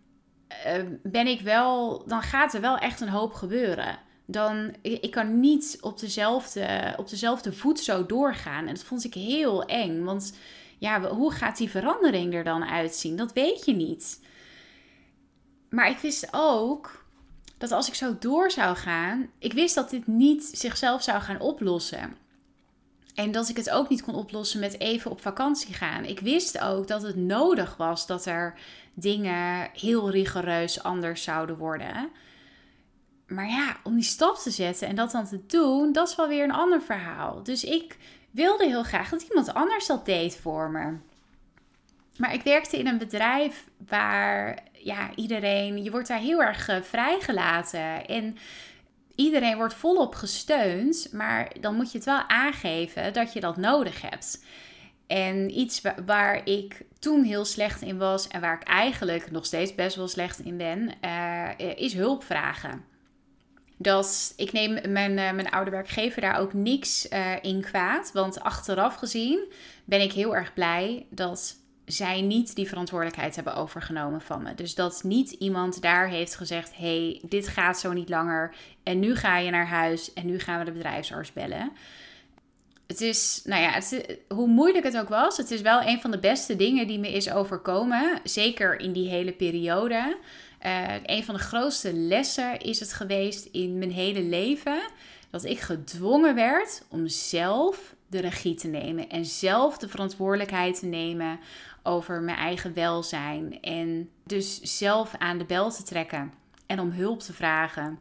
uh, 0.67 0.83
ben 1.03 1.27
ik 1.27 1.41
wel. 1.41 2.03
Dan 2.07 2.23
gaat 2.23 2.55
er 2.55 2.61
wel 2.61 2.79
echt 2.79 3.01
een 3.01 3.09
hoop 3.09 3.33
gebeuren 3.33 3.99
dan 4.31 4.75
ik 4.83 5.11
kan 5.11 5.41
niet 5.41 5.79
op 5.81 5.99
dezelfde, 5.99 6.95
op 6.97 7.09
dezelfde 7.09 7.53
voet 7.53 7.81
zo 7.81 8.07
doorgaan. 8.07 8.67
En 8.67 8.75
dat 8.75 8.85
vond 8.85 9.05
ik 9.05 9.15
heel 9.15 9.65
eng. 9.65 10.05
Want 10.05 10.37
ja, 10.79 11.01
hoe 11.01 11.33
gaat 11.33 11.57
die 11.57 11.71
verandering 11.71 12.35
er 12.35 12.45
dan 12.45 12.65
uitzien? 12.65 13.17
Dat 13.17 13.33
weet 13.33 13.65
je 13.65 13.73
niet. 13.73 14.21
Maar 15.71 15.91
ik 15.91 15.99
wist 15.99 16.29
ook 16.31 17.05
dat 17.59 17.73
als 17.73 17.89
ik 17.89 17.95
zo 17.95 18.17
door 18.19 18.51
zou 18.51 18.77
gaan, 18.77 19.31
ik 19.39 19.53
wist 19.53 19.75
dat 19.75 19.91
dit 19.91 20.07
niet 20.07 20.51
zichzelf 20.53 21.03
zou 21.03 21.21
gaan 21.21 21.41
oplossen. 21.41 22.17
En 23.15 23.31
dat 23.31 23.49
ik 23.49 23.57
het 23.57 23.71
ook 23.71 23.89
niet 23.89 24.03
kon 24.03 24.15
oplossen 24.15 24.61
met 24.61 24.81
even 24.81 25.11
op 25.11 25.21
vakantie 25.21 25.75
gaan. 25.75 26.05
Ik 26.05 26.21
wist 26.21 26.61
ook 26.61 26.89
dat 26.89 27.03
het 27.03 27.17
nodig 27.17 27.77
was 27.77 28.07
dat 28.07 28.27
er 28.27 28.59
dingen 28.95 29.71
heel 29.73 30.11
rigoureus 30.11 30.83
anders 30.83 31.23
zouden 31.23 31.57
worden. 31.57 32.11
Maar 33.29 33.49
ja, 33.49 33.77
om 33.83 33.95
die 33.95 34.05
stap 34.05 34.37
te 34.37 34.51
zetten 34.51 34.89
en 34.89 34.97
dat 34.97 35.11
dan 35.11 35.27
te 35.27 35.47
doen, 35.47 35.93
dat 35.93 36.09
is 36.09 36.17
wel 36.17 36.29
weer 36.29 36.45
een 36.45 36.53
ander 36.53 36.83
verhaal. 36.83 37.43
Dus 37.43 37.65
ik 37.65 37.97
wilde 38.31 38.67
heel 38.67 38.83
graag 38.83 39.09
dat 39.09 39.23
iemand 39.23 39.55
anders 39.55 39.87
dat 39.87 40.07
deed 40.07 40.37
voor 40.37 40.71
me. 40.71 40.97
Maar 42.17 42.35
ik 42.35 42.43
werkte 42.43 42.79
in 42.79 42.87
een 42.87 42.99
bedrijf 42.99 43.65
waar 43.89 44.59
ja, 44.73 45.11
iedereen, 45.15 45.83
je 45.83 45.91
wordt 45.91 46.09
daar 46.09 46.19
heel 46.19 46.43
erg 46.43 46.69
uh, 46.69 46.83
vrijgelaten. 46.83 48.07
En 48.07 48.37
iedereen 49.15 49.57
wordt 49.57 49.75
volop 49.75 50.15
gesteund, 50.15 51.09
maar 51.13 51.53
dan 51.61 51.75
moet 51.75 51.93
je 51.93 51.99
het 51.99 52.07
wel 52.07 52.29
aangeven 52.29 53.13
dat 53.13 53.33
je 53.33 53.41
dat 53.41 53.57
nodig 53.57 54.03
hebt. 54.03 54.45
En 55.07 55.59
iets 55.59 55.83
waar 56.07 56.47
ik 56.47 56.85
toen 56.99 57.23
heel 57.23 57.45
slecht 57.45 57.83
in 57.83 57.99
was 57.99 58.29
en 58.29 58.41
waar 58.41 58.55
ik 58.55 58.69
eigenlijk 58.69 59.31
nog 59.31 59.47
steeds 59.47 59.75
best 59.75 59.97
wel 59.97 60.09
slecht 60.09 60.39
in 60.39 60.57
ben, 60.57 60.93
uh, 61.05 61.77
is 61.77 61.95
hulp 61.95 62.25
vragen 62.25 62.85
dat 63.79 64.33
ik 64.37 64.53
neem 64.53 64.93
mijn, 64.93 65.11
uh, 65.11 65.33
mijn 65.33 65.51
oude 65.51 65.71
werkgever 65.71 66.21
daar 66.21 66.39
ook 66.39 66.53
niks 66.53 67.09
uh, 67.13 67.33
in 67.43 67.61
kwaad. 67.61 68.11
Want 68.13 68.41
achteraf 68.41 68.95
gezien 68.95 69.53
ben 69.85 70.01
ik 70.01 70.13
heel 70.13 70.37
erg 70.37 70.55
blij 70.55 71.07
dat 71.11 71.57
zij 71.85 72.21
niet 72.21 72.55
die 72.55 72.69
verantwoordelijkheid 72.69 73.35
hebben 73.35 73.55
overgenomen 73.55 74.21
van 74.21 74.43
me. 74.43 74.55
Dus 74.55 74.75
dat 74.75 75.01
niet 75.05 75.31
iemand 75.31 75.83
daar 75.83 76.09
heeft 76.09 76.37
gezegd: 76.37 76.77
hey, 76.77 77.21
dit 77.29 77.49
gaat 77.49 77.79
zo 77.79 77.93
niet 77.93 78.09
langer. 78.09 78.55
En 78.83 78.99
nu 78.99 79.17
ga 79.17 79.39
je 79.39 79.51
naar 79.51 79.69
huis 79.69 80.13
en 80.13 80.27
nu 80.27 80.39
gaan 80.39 80.59
we 80.59 80.65
de 80.65 80.73
bedrijfsarts 80.73 81.33
bellen. 81.33 81.73
Het 82.87 83.01
is, 83.01 83.41
nou 83.45 83.63
ja, 83.63 83.71
het 83.71 84.19
hoe 84.29 84.49
moeilijk 84.49 84.85
het 84.85 84.99
ook 84.99 85.09
was, 85.09 85.37
het 85.37 85.51
is 85.51 85.61
wel 85.61 85.83
een 85.83 86.01
van 86.01 86.11
de 86.11 86.19
beste 86.19 86.57
dingen 86.57 86.87
die 86.87 86.99
me 86.99 87.13
is 87.13 87.31
overkomen. 87.31 88.21
Zeker 88.25 88.81
in 88.81 88.93
die 88.93 89.09
hele 89.09 89.33
periode. 89.33 90.17
Uh, 90.67 90.95
een 91.03 91.25
van 91.25 91.35
de 91.35 91.41
grootste 91.41 91.93
lessen 91.93 92.59
is 92.61 92.81
het 92.81 92.93
geweest 92.93 93.45
in 93.45 93.79
mijn 93.79 93.91
hele 93.91 94.23
leven 94.23 94.81
dat 95.31 95.45
ik 95.45 95.61
gedwongen 95.61 96.35
werd 96.35 96.85
om 96.89 97.09
zelf 97.09 97.95
de 98.07 98.21
regie 98.21 98.55
te 98.55 98.69
nemen 98.69 99.09
en 99.09 99.25
zelf 99.25 99.79
de 99.79 99.89
verantwoordelijkheid 99.89 100.79
te 100.79 100.87
nemen 100.87 101.41
over 101.83 102.21
mijn 102.21 102.37
eigen 102.37 102.75
welzijn 102.75 103.61
en 103.61 104.11
dus 104.25 104.61
zelf 104.79 105.15
aan 105.19 105.39
de 105.39 105.45
bel 105.45 105.71
te 105.71 105.83
trekken 105.83 106.33
en 106.67 106.81
om 106.81 106.91
hulp 106.91 107.21
te 107.21 107.33
vragen. 107.33 107.99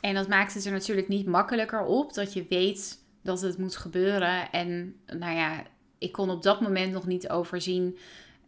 En 0.00 0.14
dat 0.14 0.28
maakt 0.28 0.54
het 0.54 0.64
er 0.64 0.72
natuurlijk 0.72 1.08
niet 1.08 1.26
makkelijker 1.26 1.84
op 1.84 2.14
dat 2.14 2.32
je 2.32 2.46
weet 2.48 2.98
dat 3.22 3.40
het 3.40 3.58
moet 3.58 3.76
gebeuren 3.76 4.50
en 4.50 4.96
nou 5.06 5.36
ja, 5.36 5.62
ik 5.98 6.12
kon 6.12 6.30
op 6.30 6.42
dat 6.42 6.60
moment 6.60 6.92
nog 6.92 7.06
niet 7.06 7.28
overzien 7.28 7.98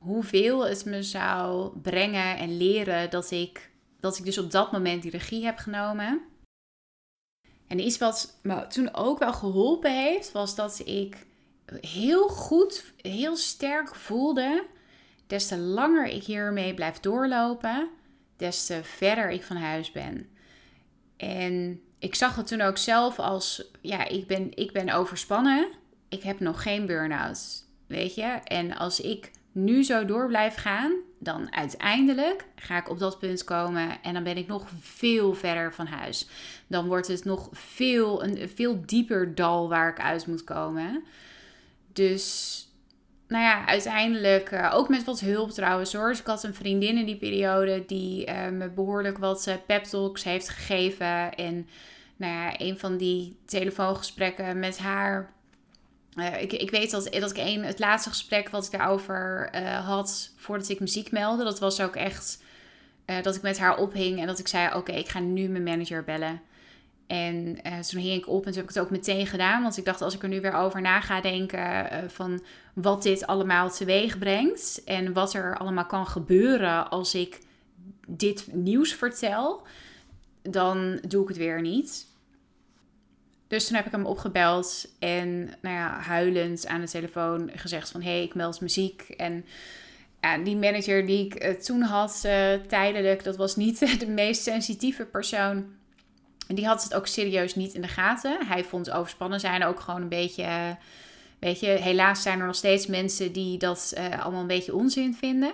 hoeveel 0.07 0.67
het 0.67 0.85
me 0.85 1.03
zou 1.03 1.79
brengen 1.81 2.37
en 2.37 2.57
leren 2.57 3.11
dat 3.11 3.31
ik, 3.31 3.71
dat 4.01 4.19
ik 4.19 4.25
dus 4.25 4.39
op 4.39 4.51
dat 4.51 4.73
moment 4.73 5.03
die 5.03 5.11
regie 5.11 5.45
heb 5.45 5.59
genomen. 5.59 6.23
En 7.67 7.79
iets 7.79 7.99
wat 7.99 8.39
me 8.43 8.67
toen 8.67 8.95
ook 8.95 9.19
wel 9.19 9.33
geholpen 9.33 10.05
heeft, 10.05 10.33
was 10.33 10.55
dat 10.55 10.83
ik 10.85 11.27
heel 11.81 12.29
goed, 12.29 12.93
heel 13.01 13.37
sterk 13.37 13.95
voelde. 13.95 14.67
Des 15.27 15.47
te 15.47 15.59
langer 15.59 16.07
ik 16.07 16.25
hiermee 16.25 16.75
blijf 16.75 17.01
doorlopen, 17.01 17.89
des 18.37 18.67
te 18.67 18.81
verder 18.83 19.31
ik 19.31 19.43
van 19.43 19.57
huis 19.57 19.93
ben. 19.93 20.29
En 21.17 21.81
ik 21.99 22.15
zag 22.15 22.37
het 22.37 22.47
toen 22.47 22.61
ook 22.61 22.79
zelf 22.79 23.19
als, 23.19 23.71
ja, 23.81 24.09
ik 24.09 24.27
ben, 24.27 24.57
ik 24.57 24.73
ben 24.73 24.91
overspannen. 24.91 25.69
Ik 26.09 26.23
heb 26.23 26.41
nog 26.41 26.63
geen 26.63 26.87
burn-out, 26.87 27.65
weet 27.87 28.15
je. 28.15 28.41
En 28.45 28.77
als 28.77 29.01
ik 29.01 29.31
nu 29.57 29.85
zo 29.85 30.05
door 30.05 30.27
blijf 30.27 30.55
gaan, 30.55 30.93
dan 31.19 31.53
uiteindelijk 31.53 32.45
ga 32.57 32.77
ik 32.77 32.91
op 32.91 32.99
dat 32.99 33.19
punt 33.19 33.45
komen 33.45 34.03
en 34.03 34.15
dan 34.15 34.23
ben 34.23 34.37
ik 34.37 34.47
nog 34.47 34.69
veel 34.81 35.35
verder 35.35 35.75
van 35.75 35.87
huis. 35.87 36.29
Dan 36.67 36.87
wordt 36.87 37.09
het 37.09 37.25
nog 37.25 37.49
veel, 37.53 38.25
een 38.25 38.49
veel 38.55 38.83
dieper 38.87 39.35
dal 39.35 39.69
waar 39.69 39.89
ik 39.89 40.01
uit 40.01 40.27
moet 40.27 40.45
komen. 40.45 41.05
Dus, 41.93 42.61
nou 43.29 43.43
ja, 43.43 43.67
uiteindelijk, 43.67 44.51
uh, 44.51 44.71
ook 44.75 44.89
met 44.89 45.05
wat 45.05 45.21
hulp 45.21 45.51
trouwens 45.51 45.93
hoor. 45.93 46.09
Dus 46.09 46.21
ik 46.21 46.27
had 46.27 46.45
een 46.45 46.55
vriendin 46.55 46.99
in 46.99 47.07
die 47.07 47.17
periode 47.17 47.85
die 47.87 48.29
uh, 48.29 48.49
me 48.49 48.69
behoorlijk 48.69 49.19
wat 49.19 49.47
uh, 49.49 49.55
pep 49.67 49.85
talks 49.85 50.25
heeft 50.25 50.49
gegeven. 50.49 51.35
En, 51.35 51.69
nou 52.17 52.33
ja, 52.33 52.61
een 52.61 52.79
van 52.79 52.97
die 52.97 53.37
telefoongesprekken 53.45 54.59
met 54.59 54.79
haar 54.79 55.35
uh, 56.17 56.43
ik, 56.43 56.53
ik 56.53 56.71
weet 56.71 56.91
dat, 56.91 57.13
dat 57.13 57.31
ik 57.31 57.37
een, 57.37 57.65
het 57.65 57.79
laatste 57.79 58.09
gesprek 58.09 58.49
wat 58.49 58.65
ik 58.65 58.71
daarover 58.71 59.51
uh, 59.55 59.87
had 59.87 60.33
voordat 60.37 60.69
ik 60.69 60.81
muziek 60.81 61.11
meldde, 61.11 61.45
dat 61.45 61.59
was 61.59 61.81
ook 61.81 61.97
echt 61.97 62.43
uh, 63.07 63.23
dat 63.23 63.35
ik 63.35 63.43
met 63.43 63.59
haar 63.59 63.79
ophing 63.79 64.21
en 64.21 64.27
dat 64.27 64.39
ik 64.39 64.49
zei: 64.49 64.75
Oké, 64.75 64.93
ik 64.93 65.09
ga 65.09 65.19
nu 65.19 65.49
mijn 65.49 65.63
manager 65.63 66.05
bellen. 66.05 66.41
En 67.07 67.59
toen 67.89 68.01
hing 68.01 68.23
ik 68.23 68.29
op 68.29 68.47
en 68.47 68.53
toen 68.53 68.61
heb 68.61 68.71
ik 68.71 68.75
het 68.75 68.85
ook 68.85 68.91
meteen 68.91 69.27
gedaan. 69.27 69.63
Want 69.63 69.77
ik 69.77 69.85
dacht, 69.85 70.03
als 70.03 70.15
ik 70.15 70.23
er 70.23 70.29
nu 70.29 70.41
weer 70.41 70.55
over 70.55 70.81
na 70.81 71.01
ga 71.01 71.21
denken 71.21 72.11
van 72.11 72.43
wat 72.75 73.03
dit 73.03 73.27
allemaal 73.27 73.71
teweeg 73.71 74.19
brengt. 74.19 74.85
En 74.85 75.13
wat 75.13 75.35
er 75.35 75.59
allemaal 75.59 75.87
kan 75.87 76.07
gebeuren 76.07 76.91
als 76.91 77.15
ik 77.15 77.41
dit 78.07 78.49
nieuws 78.53 78.93
vertel. 78.93 79.63
Dan 80.43 80.99
doe 81.09 81.23
ik 81.23 81.29
het 81.29 81.37
weer 81.37 81.61
niet. 81.61 82.07
Dus 83.49 83.67
toen 83.67 83.77
heb 83.77 83.87
ik 83.87 83.93
hem 83.93 84.07
opgebeld 84.07 84.89
en 84.99 85.45
nou 85.45 85.77
ja, 85.77 85.99
huilend 86.01 86.67
aan 86.67 86.81
de 86.81 86.89
telefoon 86.89 87.51
gezegd 87.55 87.91
van... 87.91 88.03
hé, 88.03 88.11
hey, 88.11 88.23
ik 88.23 88.35
meld 88.35 88.61
muziek. 88.61 89.03
En 89.03 89.45
ja, 90.21 90.39
die 90.39 90.57
manager 90.57 91.07
die 91.07 91.25
ik 91.25 91.35
eh, 91.35 91.53
toen 91.53 91.83
had 91.83 92.23
uh, 92.27 92.53
tijdelijk, 92.69 93.25
dat 93.25 93.37
was 93.37 93.57
niet 93.57 93.79
de 94.01 94.07
meest 94.07 94.43
sensitieve 94.43 95.05
persoon. 95.05 95.65
Die 96.47 96.67
had 96.67 96.83
het 96.83 96.95
ook 96.95 97.07
serieus 97.07 97.55
niet 97.55 97.75
in 97.75 97.81
de 97.81 97.89
gaten. 97.89 98.47
Hij 98.47 98.65
vond 98.65 98.91
overspannen 98.91 99.41
zijn 99.41 99.65
ook 99.65 99.81
gewoon 99.81 100.03
een 100.03 100.09
beetje... 100.09 100.77
weet 101.39 101.61
je, 101.61 101.67
helaas 101.67 102.23
zijn 102.23 102.41
er 102.41 102.47
nog 102.47 102.55
steeds 102.55 102.87
mensen 102.87 103.33
die 103.33 103.59
dat 103.59 103.95
allemaal 104.21 104.41
een 104.41 104.47
beetje 104.47 104.75
onzin 104.75 105.15
vinden. 105.15 105.53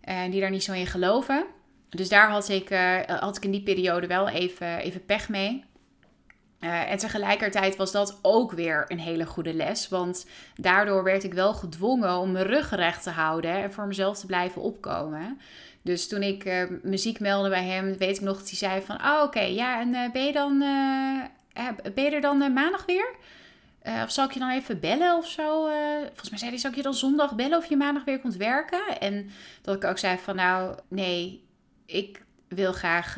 En 0.00 0.30
die 0.30 0.40
daar 0.40 0.50
niet 0.50 0.64
zo 0.64 0.72
in 0.72 0.86
geloven. 0.86 1.46
Dus 1.88 2.08
daar 2.08 2.30
had 2.30 2.48
ik, 2.48 2.68
had 3.06 3.36
ik 3.36 3.44
in 3.44 3.50
die 3.50 3.62
periode 3.62 4.06
wel 4.06 4.28
even, 4.28 4.78
even 4.78 5.04
pech 5.04 5.28
mee. 5.28 5.64
Uh, 6.66 6.90
en 6.90 6.98
tegelijkertijd 6.98 7.76
was 7.76 7.92
dat 7.92 8.18
ook 8.22 8.52
weer 8.52 8.84
een 8.88 8.98
hele 8.98 9.26
goede 9.26 9.54
les. 9.54 9.88
Want 9.88 10.26
daardoor 10.54 11.04
werd 11.04 11.24
ik 11.24 11.34
wel 11.34 11.54
gedwongen 11.54 12.18
om 12.18 12.32
mijn 12.32 12.46
rug 12.46 12.70
recht 12.70 13.02
te 13.02 13.10
houden 13.10 13.50
en 13.50 13.72
voor 13.72 13.86
mezelf 13.86 14.18
te 14.18 14.26
blijven 14.26 14.62
opkomen. 14.62 15.40
Dus 15.82 16.08
toen 16.08 16.22
ik 16.22 16.44
uh, 16.44 16.62
muziek 16.82 17.20
meldde 17.20 17.48
bij 17.48 17.64
hem, 17.64 17.96
weet 17.96 18.16
ik 18.16 18.22
nog 18.22 18.38
dat 18.38 18.48
hij 18.48 18.58
zei 18.58 18.82
van... 18.82 18.96
Oh, 18.96 19.22
oké, 19.22 19.40
ja, 19.40 19.80
en 19.80 19.88
uh, 19.88 20.10
ben, 20.12 20.24
je 20.24 20.32
dan, 20.32 20.58
ben 21.94 22.04
je 22.04 22.10
er 22.10 22.20
dan 22.20 22.52
maandag 22.52 22.86
weer? 22.86 23.14
Of 24.04 24.10
zal 24.10 24.24
ik 24.24 24.32
je 24.32 24.38
dan 24.38 24.50
even 24.50 24.80
bellen 24.80 25.16
of 25.16 25.28
zo? 25.28 25.68
Volgens 26.04 26.30
mij 26.30 26.38
zei 26.38 26.50
hij, 26.50 26.60
zal 26.60 26.70
ik 26.70 26.76
je 26.76 26.82
dan 26.82 26.94
zondag 26.94 27.34
bellen 27.34 27.58
of 27.58 27.66
je 27.66 27.76
maandag 27.76 28.04
weer 28.04 28.20
komt 28.20 28.36
werken? 28.36 29.00
En 29.00 29.30
dat 29.62 29.76
ik 29.76 29.84
ook 29.84 29.98
zei 29.98 30.18
van, 30.18 30.36
nou, 30.36 30.78
nee, 30.88 31.44
ik 31.86 32.24
wil 32.48 32.72
graag 32.72 33.14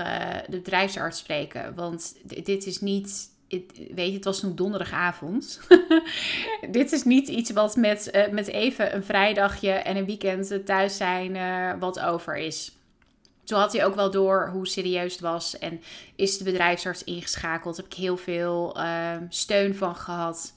de 0.47 0.57
bedrijfsarts 0.57 1.19
spreken. 1.19 1.75
Want 1.75 2.15
dit 2.45 2.67
is 2.67 2.81
niet, 2.81 3.37
weet 3.95 4.09
je, 4.09 4.13
het 4.13 4.25
was 4.25 4.41
toen 4.41 4.57
donderdagavond. 4.57 5.61
dit 6.71 6.93
is 6.93 7.03
niet 7.03 7.29
iets 7.29 7.51
wat 7.51 7.77
met, 7.77 8.29
met 8.31 8.47
even 8.47 8.95
een 8.95 9.05
vrijdagje 9.05 9.71
en 9.71 9.97
een 9.97 10.07
weekend 10.07 10.67
thuis 10.67 10.97
zijn 10.97 11.39
wat 11.79 12.01
over 12.01 12.37
is. 12.37 12.73
Zo 13.49 13.57
had 13.57 13.73
hij 13.73 13.85
ook 13.85 13.95
wel 13.95 14.11
door 14.11 14.49
hoe 14.53 14.67
serieus 14.67 15.13
het 15.13 15.21
was. 15.21 15.59
En 15.59 15.81
is 16.17 16.39
de 16.39 16.45
bedrijfsarts 16.45 17.05
ingeschakeld. 17.05 17.77
Heb 17.77 17.87
ik 17.87 17.95
heel 17.95 18.17
veel 18.17 18.77
ehm, 18.77 19.25
steun 19.29 19.75
van 19.75 19.97
gehad. 19.97 20.53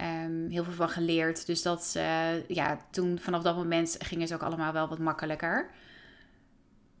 Um, 0.00 0.50
heel 0.50 0.64
veel 0.64 0.72
van 0.72 0.88
geleerd. 0.88 1.46
Dus 1.46 1.62
dat, 1.62 1.94
uh, 1.96 2.48
ja, 2.48 2.78
toen 2.90 3.18
vanaf 3.18 3.42
dat 3.42 3.56
moment 3.56 3.96
ging 3.98 4.20
het 4.20 4.34
ook 4.34 4.42
allemaal 4.42 4.72
wel 4.72 4.88
wat 4.88 4.98
makkelijker. 4.98 5.70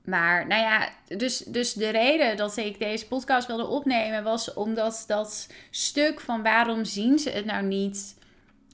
Maar 0.04 0.46
nou 0.46 0.62
ja, 0.62 0.88
dus, 1.16 1.38
dus 1.38 1.72
de 1.72 1.88
reden 1.88 2.36
dat 2.36 2.56
ik 2.56 2.78
deze 2.78 3.06
podcast 3.06 3.46
wilde 3.46 3.66
opnemen 3.66 4.22
was 4.22 4.54
omdat 4.54 5.04
dat 5.06 5.48
stuk 5.70 6.20
van 6.20 6.42
waarom 6.42 6.84
zien 6.84 7.18
ze 7.18 7.30
het 7.30 7.44
nou 7.44 7.64
niet, 7.64 8.16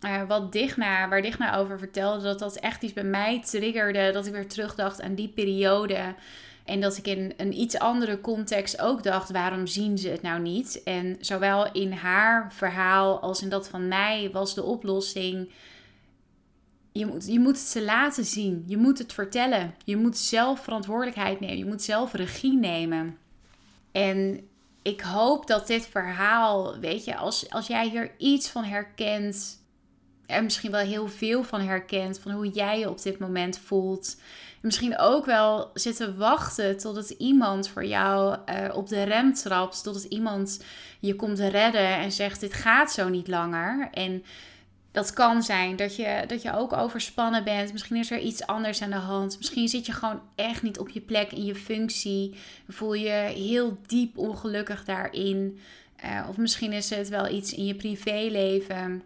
uh, 0.05 0.23
wat 0.29 0.53
Digna, 0.53 1.09
waar 1.09 1.23
Digna 1.23 1.57
over 1.57 1.79
vertelde, 1.79 2.23
dat 2.23 2.39
dat 2.39 2.57
echt 2.57 2.83
iets 2.83 2.93
bij 2.93 3.05
mij 3.05 3.43
triggerde. 3.45 4.11
Dat 4.13 4.27
ik 4.27 4.33
weer 4.33 4.49
terugdacht 4.49 5.03
aan 5.03 5.15
die 5.15 5.29
periode. 5.29 6.15
En 6.65 6.81
dat 6.81 6.97
ik 6.97 7.07
in 7.07 7.33
een 7.37 7.61
iets 7.61 7.79
andere 7.79 8.21
context 8.21 8.81
ook 8.81 9.03
dacht: 9.03 9.31
waarom 9.31 9.67
zien 9.67 9.99
ze 9.99 10.09
het 10.09 10.23
nou 10.23 10.41
niet? 10.41 10.83
En 10.85 11.17
zowel 11.21 11.73
in 11.73 11.93
haar 11.93 12.53
verhaal 12.53 13.21
als 13.21 13.43
in 13.43 13.49
dat 13.49 13.69
van 13.69 13.89
mij 13.89 14.31
was 14.33 14.55
de 14.55 14.63
oplossing. 14.63 15.51
Je 16.93 17.07
moet, 17.07 17.27
je 17.27 17.39
moet 17.39 17.57
het 17.57 17.67
ze 17.67 17.83
laten 17.85 18.25
zien. 18.25 18.65
Je 18.67 18.77
moet 18.77 18.99
het 18.99 19.13
vertellen. 19.13 19.75
Je 19.85 19.97
moet 19.97 20.17
zelf 20.17 20.61
verantwoordelijkheid 20.61 21.41
nemen. 21.41 21.59
Je 21.59 21.65
moet 21.67 21.83
zelf 21.83 22.13
regie 22.13 22.57
nemen. 22.57 23.19
En 23.93 24.49
ik 24.83 25.01
hoop 25.01 25.47
dat 25.47 25.67
dit 25.67 25.87
verhaal, 25.87 26.79
weet 26.79 27.05
je, 27.05 27.17
als, 27.17 27.51
als 27.51 27.67
jij 27.67 27.89
hier 27.89 28.11
iets 28.19 28.49
van 28.49 28.65
herkent. 28.65 29.59
En 30.27 30.45
misschien 30.45 30.71
wel 30.71 30.81
heel 30.81 31.09
veel 31.09 31.43
van 31.43 31.61
herkent. 31.61 32.19
Van 32.19 32.33
hoe 32.33 32.49
jij 32.49 32.79
je 32.79 32.91
op 32.91 33.03
dit 33.03 33.19
moment 33.19 33.59
voelt 33.59 34.17
misschien 34.61 34.99
ook 34.99 35.25
wel 35.25 35.71
zitten 35.75 36.19
wachten 36.19 36.79
totdat 36.79 37.11
iemand 37.11 37.69
voor 37.69 37.85
jou 37.85 38.37
uh, 38.47 38.77
op 38.77 38.89
de 38.89 39.03
rem 39.03 39.35
trapt. 39.35 39.83
Totdat 39.83 40.05
iemand 40.05 40.65
je 41.01 41.17
komt 41.17 41.39
redden 41.39 41.97
en 41.97 42.13
zegt: 42.13 42.41
Dit 42.41 42.53
gaat 42.53 42.93
zo 42.93 43.09
niet 43.09 43.29
langer. 43.29 43.89
En 43.93 44.25
dat 44.93 45.13
kan 45.13 45.43
zijn 45.43 45.77
dat 45.77 45.97
je, 45.97 46.25
dat 46.27 46.43
je 46.43 46.57
ook 46.57 46.73
overspannen 46.73 47.45
bent. 47.45 47.73
Misschien 47.73 47.97
is 47.97 48.11
er 48.11 48.19
iets 48.19 48.47
anders 48.47 48.83
aan 48.83 48.91
de 48.91 48.97
hand. 48.97 49.37
Misschien 49.37 49.69
zit 49.69 49.87
je 49.87 49.93
gewoon 49.93 50.21
echt 50.35 50.63
niet 50.63 50.79
op 50.79 50.89
je 50.89 51.01
plek 51.01 51.33
in 51.33 51.45
je 51.45 51.55
functie. 51.55 52.35
Voel 52.69 52.95
je 52.95 53.33
heel 53.35 53.79
diep 53.87 54.19
ongelukkig 54.19 54.85
daarin. 54.85 55.59
Uh, 56.05 56.27
of 56.29 56.37
misschien 56.37 56.73
is 56.73 56.91
het 56.91 57.09
wel 57.09 57.29
iets 57.29 57.55
in 57.55 57.65
je 57.67 57.75
privéleven. 57.75 59.03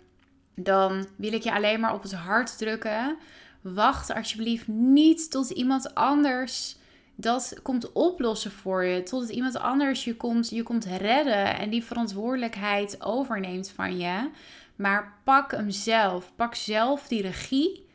Dan 0.55 1.07
wil 1.17 1.33
ik 1.33 1.43
je 1.43 1.55
alleen 1.55 1.81
maar 1.81 1.95
op 1.95 2.03
het 2.03 2.15
hart 2.15 2.59
drukken 2.59 3.17
wacht 3.61 4.15
alsjeblieft 4.15 4.69
niet 4.69 5.31
tot 5.31 5.51
iemand 5.51 5.95
anders 5.95 6.77
dat 7.17 7.59
komt 7.63 7.93
oplossen 7.93 8.51
voor 8.51 8.85
je. 8.85 9.03
Totdat 9.03 9.31
iemand 9.31 9.59
anders 9.59 10.05
je 10.05 10.17
komt, 10.17 10.51
je 10.51 10.63
komt 10.63 10.85
redden 10.85 11.59
en 11.59 11.71
die 11.71 11.85
verantwoordelijkheid 11.85 13.03
overneemt 13.03 13.71
van 13.71 13.99
je. 13.99 14.31
Maar 14.77 15.19
pak 15.25 15.51
hem 15.51 15.71
zelf. 15.71 16.33
Pak 16.37 16.55
zelf 16.55 17.09
die 17.09 17.23
regie. 17.23 17.87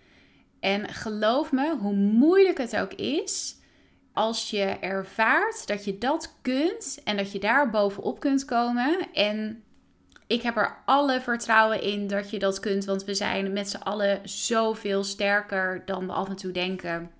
En 0.59 0.89
geloof 0.89 1.51
me, 1.51 1.77
hoe 1.77 1.93
moeilijk 1.93 2.57
het 2.57 2.75
ook 2.75 2.93
is, 2.93 3.55
als 4.13 4.49
je 4.49 4.63
ervaart 4.63 5.67
dat 5.67 5.85
je 5.85 5.97
dat 5.97 6.35
kunt 6.41 7.01
en 7.03 7.17
dat 7.17 7.31
je 7.31 7.39
daar 7.39 7.69
bovenop 7.69 8.19
kunt 8.19 8.45
komen. 8.45 9.07
En 9.13 9.63
ik 10.27 10.41
heb 10.41 10.57
er 10.57 10.77
alle 10.85 11.21
vertrouwen 11.21 11.81
in 11.81 12.07
dat 12.07 12.29
je 12.29 12.39
dat 12.39 12.59
kunt, 12.59 12.85
want 12.85 13.03
we 13.03 13.13
zijn 13.13 13.53
met 13.53 13.69
z'n 13.69 13.77
allen 13.77 14.29
zoveel 14.29 15.03
sterker 15.03 15.81
dan 15.85 16.07
we 16.07 16.13
af 16.13 16.29
en 16.29 16.35
toe 16.35 16.51
denken. 16.51 17.11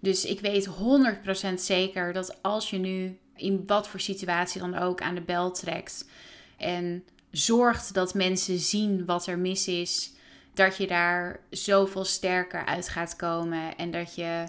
Dus 0.00 0.24
ik 0.24 0.40
weet 0.40 0.68
100% 1.50 1.54
zeker 1.54 2.12
dat 2.12 2.42
als 2.42 2.70
je 2.70 2.78
nu 2.78 3.18
in 3.36 3.62
wat 3.66 3.88
voor 3.88 4.00
situatie 4.00 4.60
dan 4.60 4.78
ook 4.78 5.00
aan 5.00 5.14
de 5.14 5.20
bel 5.20 5.50
trekt 5.50 6.08
en 6.56 7.04
zorgt 7.36 7.94
dat 7.94 8.14
mensen 8.14 8.58
zien 8.58 9.04
wat 9.04 9.26
er 9.26 9.38
mis 9.38 9.68
is, 9.68 10.12
dat 10.54 10.76
je 10.76 10.86
daar 10.86 11.40
zoveel 11.50 12.04
sterker 12.04 12.64
uit 12.64 12.88
gaat 12.88 13.16
komen 13.16 13.76
en 13.76 13.90
dat 13.90 14.14
je 14.14 14.44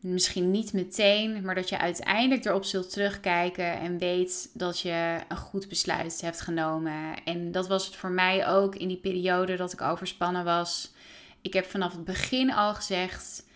misschien 0.00 0.50
niet 0.50 0.72
meteen, 0.72 1.42
maar 1.42 1.54
dat 1.54 1.68
je 1.68 1.78
uiteindelijk 1.78 2.44
erop 2.44 2.64
zult 2.64 2.92
terugkijken 2.92 3.80
en 3.80 3.98
weet 3.98 4.50
dat 4.54 4.80
je 4.80 5.18
een 5.28 5.36
goed 5.36 5.68
besluit 5.68 6.20
hebt 6.20 6.40
genomen. 6.40 7.24
En 7.24 7.52
dat 7.52 7.68
was 7.68 7.86
het 7.86 7.96
voor 7.96 8.10
mij 8.10 8.48
ook 8.48 8.74
in 8.74 8.88
die 8.88 8.96
periode 8.96 9.56
dat 9.56 9.72
ik 9.72 9.80
overspannen 9.80 10.44
was. 10.44 10.92
Ik 11.40 11.52
heb 11.52 11.64
vanaf 11.64 11.92
het 11.92 12.04
begin 12.04 12.52
al 12.52 12.74
gezegd: 12.74 13.46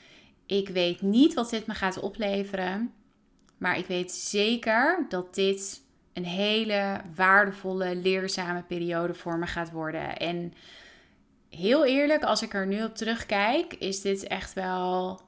ik 0.46 0.68
weet 0.68 1.02
niet 1.02 1.34
wat 1.34 1.50
dit 1.50 1.66
me 1.66 1.74
gaat 1.74 2.00
opleveren, 2.00 2.92
maar 3.58 3.78
ik 3.78 3.86
weet 3.86 4.12
zeker 4.12 5.06
dat 5.08 5.34
dit 5.34 5.84
een 6.16 6.24
hele 6.24 7.00
waardevolle, 7.14 7.96
leerzame 7.96 8.62
periode 8.62 9.14
voor 9.14 9.38
me 9.38 9.46
gaat 9.46 9.70
worden. 9.70 10.16
En 10.16 10.54
heel 11.50 11.86
eerlijk, 11.86 12.22
als 12.22 12.42
ik 12.42 12.54
er 12.54 12.66
nu 12.66 12.84
op 12.84 12.94
terugkijk, 12.94 13.74
is 13.74 14.00
dit 14.00 14.26
echt 14.26 14.52
wel 14.52 15.20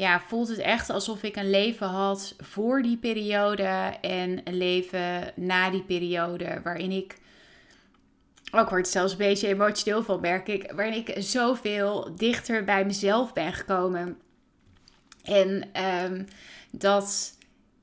ja, 0.00 0.20
voelt 0.20 0.48
het 0.48 0.58
echt 0.58 0.90
alsof 0.90 1.22
ik 1.22 1.36
een 1.36 1.50
leven 1.50 1.86
had 1.86 2.34
voor 2.38 2.82
die 2.82 2.96
periode 2.96 3.94
en 4.00 4.40
een 4.44 4.56
leven 4.56 5.32
na 5.36 5.70
die 5.70 5.82
periode. 5.82 6.60
Waarin 6.62 6.90
ik, 6.90 7.18
ook 8.52 8.70
wordt 8.70 8.88
zelfs 8.88 9.12
een 9.12 9.18
beetje 9.18 9.48
emotioneel 9.48 10.02
van, 10.02 10.20
merk 10.20 10.48
ik, 10.48 10.72
waarin 10.74 11.06
ik 11.06 11.14
zoveel 11.16 12.16
dichter 12.16 12.64
bij 12.64 12.84
mezelf 12.84 13.32
ben 13.32 13.52
gekomen. 13.52 14.18
En 15.22 15.68
um, 16.04 16.26
dat 16.70 17.38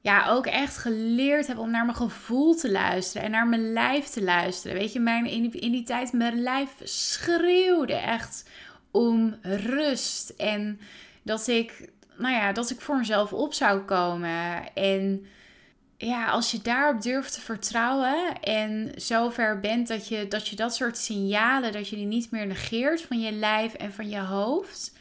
ja, 0.08 0.28
ook 0.28 0.46
echt 0.46 0.78
geleerd 0.78 1.48
heb 1.48 1.58
om 1.58 1.72
naar 1.72 1.86
mijn 1.86 1.98
gevoel 1.98 2.56
te 2.56 2.72
luisteren 2.72 3.24
en 3.24 3.32
naar 3.32 3.48
mijn 3.48 3.74
lijf 3.74 4.06
te 4.06 4.24
luisteren. 4.24 4.78
Weet 4.78 4.94
je, 4.94 5.00
mijn, 5.00 5.26
in, 5.26 5.72
die 5.72 5.84
tijd, 5.84 6.14
mijn 6.14 6.42
lijf 6.42 6.70
schreeuwde 6.84 7.94
echt 7.96 8.50
om 8.92 9.36
rust. 9.42 10.30
En 10.30 10.80
dat 11.24 11.48
ik 11.48 11.90
nou 12.18 12.34
ja, 12.34 12.52
dat 12.52 12.70
ik 12.70 12.82
voor 12.82 12.98
mezelf 12.98 13.34
op 13.34 13.54
zou 13.54 13.80
komen. 13.80 14.74
En 14.74 15.26
ja, 15.98 16.30
als 16.30 16.52
je 16.52 16.62
daarop 16.62 17.02
durft 17.02 17.34
te 17.34 17.42
vertrouwen 17.42 18.42
en 18.42 18.92
zover 18.96 19.60
bent 19.60 19.88
dat 19.88 20.08
je, 20.08 20.28
dat 20.28 20.48
je 20.48 20.56
dat 20.56 20.76
soort 20.76 20.98
signalen, 20.98 21.72
dat 21.72 21.90
je 21.90 21.96
die 21.96 22.06
niet 22.06 22.32
meer 22.32 22.48
negeert 22.48 23.02
van 23.02 23.20
je 23.20 23.32
lijf 23.32 23.74
en 23.74 23.94
van 23.94 24.10
je 24.10 24.20
hoofd. 24.20 24.97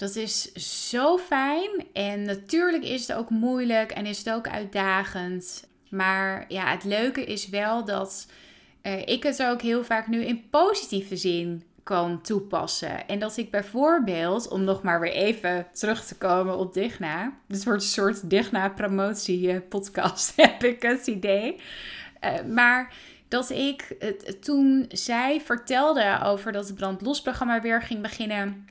Dat 0.00 0.16
is 0.16 0.52
zo 0.88 1.18
fijn. 1.18 1.70
En 1.92 2.22
natuurlijk 2.22 2.84
is 2.84 3.08
het 3.08 3.16
ook 3.16 3.30
moeilijk 3.30 3.90
en 3.90 4.06
is 4.06 4.18
het 4.18 4.30
ook 4.30 4.48
uitdagend. 4.48 5.68
Maar 5.90 6.44
ja, 6.48 6.70
het 6.70 6.84
leuke 6.84 7.24
is 7.24 7.48
wel 7.48 7.84
dat 7.84 8.26
uh, 8.82 9.06
ik 9.06 9.22
het 9.22 9.42
ook 9.42 9.62
heel 9.62 9.84
vaak 9.84 10.06
nu 10.06 10.24
in 10.24 10.48
positieve 10.50 11.16
zin 11.16 11.62
kan 11.82 12.20
toepassen. 12.20 13.08
En 13.08 13.18
dat 13.18 13.36
ik 13.36 13.50
bijvoorbeeld, 13.50 14.48
om 14.48 14.64
nog 14.64 14.82
maar 14.82 15.00
weer 15.00 15.12
even 15.12 15.66
terug 15.72 16.04
te 16.04 16.16
komen 16.16 16.58
op 16.58 16.74
Digna. 16.74 17.32
Dit 17.48 17.64
wordt 17.64 17.82
een 17.82 17.88
soort 17.88 18.30
Digna-promotie 18.30 19.60
podcast, 19.60 20.32
heb 20.36 20.64
ik 20.64 20.82
het 20.82 21.06
idee. 21.06 21.60
Uh, 22.24 22.42
maar 22.54 22.94
dat 23.28 23.50
ik 23.50 23.96
toen 24.40 24.86
zij 24.88 25.40
vertelde 25.40 26.20
over 26.24 26.52
dat 26.52 26.66
het 26.66 26.76
brandlosprogramma 26.76 27.60
weer 27.60 27.82
ging 27.82 28.02
beginnen. 28.02 28.68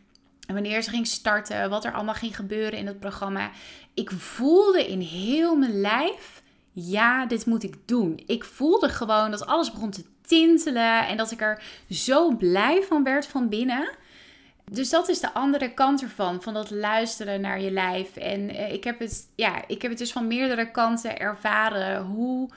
En 0.49 0.55
wanneer 0.55 0.81
ze 0.81 0.89
ging 0.89 1.07
starten, 1.07 1.69
wat 1.69 1.85
er 1.85 1.93
allemaal 1.93 2.13
ging 2.13 2.35
gebeuren 2.35 2.79
in 2.79 2.87
het 2.87 2.99
programma. 2.99 3.51
Ik 3.93 4.11
voelde 4.11 4.87
in 4.87 4.99
heel 4.99 5.55
mijn 5.55 5.81
lijf, 5.81 6.41
ja, 6.71 7.25
dit 7.25 7.45
moet 7.45 7.63
ik 7.63 7.75
doen. 7.85 8.23
Ik 8.25 8.43
voelde 8.43 8.89
gewoon 8.89 9.31
dat 9.31 9.45
alles 9.45 9.71
begon 9.71 9.91
te 9.91 10.05
tintelen 10.21 11.07
en 11.07 11.17
dat 11.17 11.31
ik 11.31 11.41
er 11.41 11.63
zo 11.89 12.35
blij 12.35 12.83
van 12.83 13.03
werd 13.03 13.25
van 13.25 13.49
binnen. 13.49 13.89
Dus 14.71 14.89
dat 14.89 15.09
is 15.09 15.19
de 15.19 15.33
andere 15.33 15.73
kant 15.73 16.01
ervan, 16.01 16.41
van 16.41 16.53
dat 16.53 16.71
luisteren 16.71 17.41
naar 17.41 17.61
je 17.61 17.71
lijf. 17.71 18.15
En 18.15 18.49
eh, 18.49 18.73
ik, 18.73 18.83
heb 18.83 18.99
het, 18.99 19.27
ja, 19.35 19.67
ik 19.67 19.81
heb 19.81 19.91
het 19.91 19.99
dus 19.99 20.11
van 20.11 20.27
meerdere 20.27 20.71
kanten 20.71 21.19
ervaren 21.19 22.01
hoe 22.01 22.49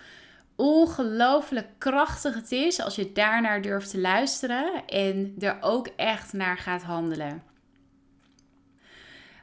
ongelooflijk 0.57 1.67
krachtig 1.79 2.35
het 2.35 2.53
is 2.53 2.81
als 2.81 2.95
je 2.95 3.13
daarnaar 3.13 3.63
durft 3.63 3.91
te 3.91 4.01
luisteren 4.01 4.87
en 4.87 5.35
er 5.39 5.57
ook 5.61 5.89
echt 5.97 6.33
naar 6.33 6.59
gaat 6.59 6.83
handelen. 6.83 7.52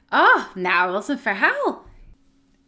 Ah, 0.10 0.56
nou 0.56 0.92
wat 0.92 1.10
een 1.10 1.20
verhaal. 1.20 1.84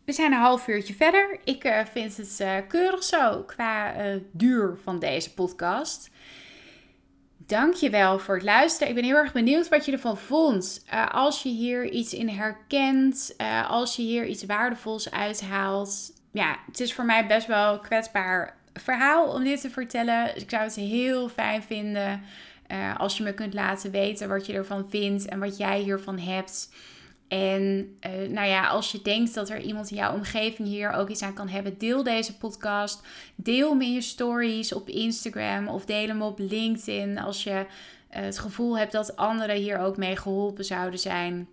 We 0.05 0.13
zijn 0.13 0.31
een 0.31 0.39
half 0.39 0.67
uurtje 0.67 0.93
verder. 0.93 1.39
Ik 1.43 1.63
uh, 1.63 1.79
vind 1.91 2.17
het 2.17 2.39
uh, 2.41 2.55
keurig 2.67 3.03
zo 3.03 3.41
qua 3.41 4.05
uh, 4.05 4.21
duur 4.31 4.77
van 4.83 4.99
deze 4.99 5.33
podcast. 5.33 6.09
Dankjewel 7.37 8.19
voor 8.19 8.35
het 8.35 8.43
luisteren. 8.43 8.87
Ik 8.87 8.95
ben 8.95 9.03
heel 9.03 9.15
erg 9.15 9.33
benieuwd 9.33 9.69
wat 9.69 9.85
je 9.85 9.91
ervan 9.91 10.17
vond. 10.17 10.85
Als 11.11 11.43
je 11.43 11.49
hier 11.49 11.89
iets 11.89 12.13
in 12.13 12.29
herkent, 12.29 13.35
als 13.67 13.95
je 13.95 14.01
hier 14.01 14.25
iets 14.25 14.45
waardevols 14.45 15.11
uithaalt. 15.11 16.13
Ja, 16.31 16.57
het 16.65 16.79
is 16.79 16.93
voor 16.93 17.05
mij 17.05 17.27
best 17.27 17.47
wel 17.47 17.73
een 17.73 17.81
kwetsbaar 17.81 18.57
verhaal 18.73 19.27
om 19.33 19.43
dit 19.43 19.61
te 19.61 19.69
vertellen. 19.69 20.37
ik 20.37 20.49
zou 20.49 20.63
het 20.63 20.75
heel 20.75 21.29
fijn 21.29 21.63
vinden 21.63 22.21
als 22.97 23.17
je 23.17 23.23
me 23.23 23.33
kunt 23.33 23.53
laten 23.53 23.91
weten 23.91 24.29
wat 24.29 24.45
je 24.45 24.53
ervan 24.53 24.89
vindt 24.89 25.25
en 25.25 25.39
wat 25.39 25.57
jij 25.57 25.79
hiervan 25.79 26.19
hebt. 26.19 26.69
En 27.31 27.95
uh, 28.05 28.29
nou 28.29 28.47
ja, 28.47 28.67
als 28.67 28.91
je 28.91 29.01
denkt 29.01 29.33
dat 29.33 29.49
er 29.49 29.61
iemand 29.61 29.89
in 29.89 29.97
jouw 29.97 30.13
omgeving 30.13 30.67
hier 30.67 30.91
ook 30.91 31.09
iets 31.09 31.21
aan 31.21 31.33
kan 31.33 31.47
hebben, 31.47 31.77
deel 31.77 32.03
deze 32.03 32.37
podcast. 32.37 33.01
Deel 33.35 33.69
hem 33.69 33.81
in 33.81 33.93
je 33.93 34.01
stories 34.01 34.73
op 34.73 34.89
Instagram 34.89 35.67
of 35.67 35.85
deel 35.85 36.07
hem 36.07 36.21
op 36.21 36.39
LinkedIn 36.39 37.19
als 37.19 37.43
je 37.43 37.49
uh, 37.51 37.65
het 38.07 38.39
gevoel 38.39 38.77
hebt 38.77 38.91
dat 38.91 39.15
anderen 39.15 39.55
hier 39.55 39.79
ook 39.79 39.97
mee 39.97 40.15
geholpen 40.15 40.65
zouden 40.65 40.99
zijn. 40.99 41.47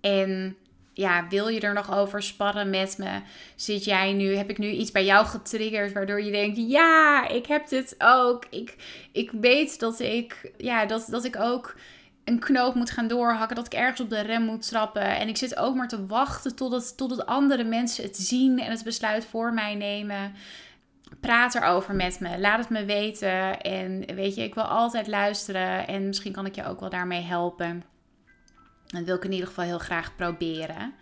En 0.00 0.56
ja, 0.92 1.28
wil 1.28 1.48
je 1.48 1.60
er 1.60 1.74
nog 1.74 1.94
over 1.94 2.22
sparren 2.22 2.70
met 2.70 2.98
me? 2.98 3.20
Zit 3.56 3.84
jij 3.84 4.12
nu, 4.12 4.36
heb 4.36 4.50
ik 4.50 4.58
nu 4.58 4.70
iets 4.70 4.90
bij 4.90 5.04
jou 5.04 5.26
getriggerd 5.26 5.92
waardoor 5.92 6.22
je 6.22 6.30
denkt, 6.30 6.58
ja, 6.70 7.28
ik 7.28 7.46
heb 7.46 7.68
dit 7.68 7.94
ook. 7.98 8.44
Ik, 8.50 8.76
ik 9.12 9.30
weet 9.30 9.80
dat 9.80 10.00
ik, 10.00 10.52
ja, 10.56 10.86
dat, 10.86 11.06
dat 11.10 11.24
ik 11.24 11.36
ook 11.36 11.74
een 12.28 12.38
knoop 12.38 12.74
moet 12.74 12.90
gaan 12.90 13.08
doorhakken, 13.08 13.56
dat 13.56 13.66
ik 13.66 13.74
ergens 13.74 14.00
op 14.00 14.10
de 14.10 14.20
rem 14.20 14.42
moet 14.42 14.68
trappen. 14.68 15.16
En 15.16 15.28
ik 15.28 15.36
zit 15.36 15.56
ook 15.56 15.74
maar 15.74 15.88
te 15.88 16.06
wachten 16.06 16.56
totdat, 16.56 16.96
totdat 16.96 17.26
andere 17.26 17.64
mensen 17.64 18.04
het 18.04 18.16
zien 18.16 18.58
en 18.58 18.70
het 18.70 18.84
besluit 18.84 19.24
voor 19.24 19.52
mij 19.52 19.74
nemen. 19.74 20.34
Praat 21.20 21.54
erover 21.54 21.94
met 21.94 22.20
me. 22.20 22.38
Laat 22.38 22.58
het 22.58 22.68
me 22.68 22.84
weten. 22.84 23.60
En 23.60 24.14
weet 24.14 24.34
je, 24.34 24.42
ik 24.42 24.54
wil 24.54 24.64
altijd 24.64 25.06
luisteren. 25.06 25.86
En 25.86 26.06
misschien 26.06 26.32
kan 26.32 26.46
ik 26.46 26.54
je 26.54 26.64
ook 26.64 26.80
wel 26.80 26.90
daarmee 26.90 27.22
helpen. 27.22 27.84
Dat 28.86 29.04
wil 29.04 29.16
ik 29.16 29.24
in 29.24 29.32
ieder 29.32 29.46
geval 29.46 29.64
heel 29.64 29.78
graag 29.78 30.16
proberen. 30.16 30.94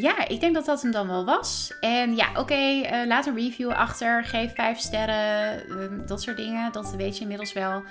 Ja, 0.00 0.28
ik 0.28 0.40
denk 0.40 0.54
dat 0.54 0.64
dat 0.64 0.82
hem 0.82 0.90
dan 0.92 1.08
wel 1.08 1.24
was. 1.24 1.72
En 1.80 2.16
ja, 2.16 2.28
oké, 2.34 2.82
eh, 2.82 3.06
laat 3.06 3.26
een 3.26 3.34
review 3.34 3.70
achter. 3.70 4.24
Geef 4.24 4.54
vijf 4.54 4.78
sterren. 4.78 5.68
Ehm, 5.68 6.06
dat 6.06 6.22
soort 6.22 6.36
dingen. 6.36 6.72
Dat 6.72 6.94
weet 6.96 7.16
je 7.16 7.22
inmiddels 7.22 7.52
wel. 7.52 7.82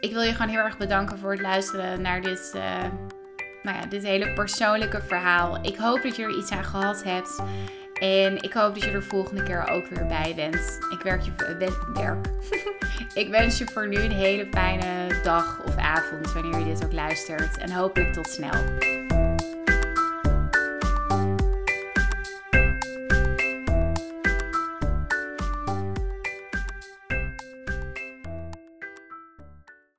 Ik 0.00 0.12
wil 0.12 0.22
je 0.22 0.32
gewoon 0.32 0.48
heel 0.48 0.60
erg 0.60 0.76
bedanken 0.76 1.18
voor 1.18 1.30
het 1.30 1.40
luisteren 1.40 2.02
naar 2.02 2.20
dit, 2.22 2.52
uh, 2.56 2.62
nou 3.62 3.76
ja, 3.76 3.86
dit 3.86 4.02
hele 4.02 4.32
persoonlijke 4.32 5.02
verhaal. 5.02 5.58
Ik 5.62 5.76
hoop 5.76 6.02
dat 6.02 6.16
je 6.16 6.22
er 6.22 6.38
iets 6.38 6.50
aan 6.50 6.64
gehad 6.64 7.04
hebt. 7.04 7.42
En 8.00 8.42
ik 8.42 8.52
hoop 8.52 8.74
dat 8.74 8.84
je 8.84 8.90
er 8.90 9.02
volgende 9.02 9.42
keer 9.42 9.68
ook 9.68 9.86
weer 9.86 10.06
bij 10.06 10.32
bent. 10.36 10.78
Ik 10.90 11.00
werk 11.02 11.22
je 11.22 11.32
werk. 11.94 12.26
ik 13.22 13.28
wens 13.28 13.58
je 13.58 13.66
voor 13.66 13.88
nu 13.88 13.96
een 13.96 14.12
hele 14.12 14.46
fijne 14.50 15.20
dag 15.22 15.62
of 15.66 15.76
avond 15.76 16.32
wanneer 16.32 16.58
je 16.58 16.64
dit 16.64 16.84
ook 16.84 16.92
luistert. 16.92 17.58
En 17.58 17.70
hopelijk 17.70 18.12
tot 18.12 18.26
snel. 18.26 19.06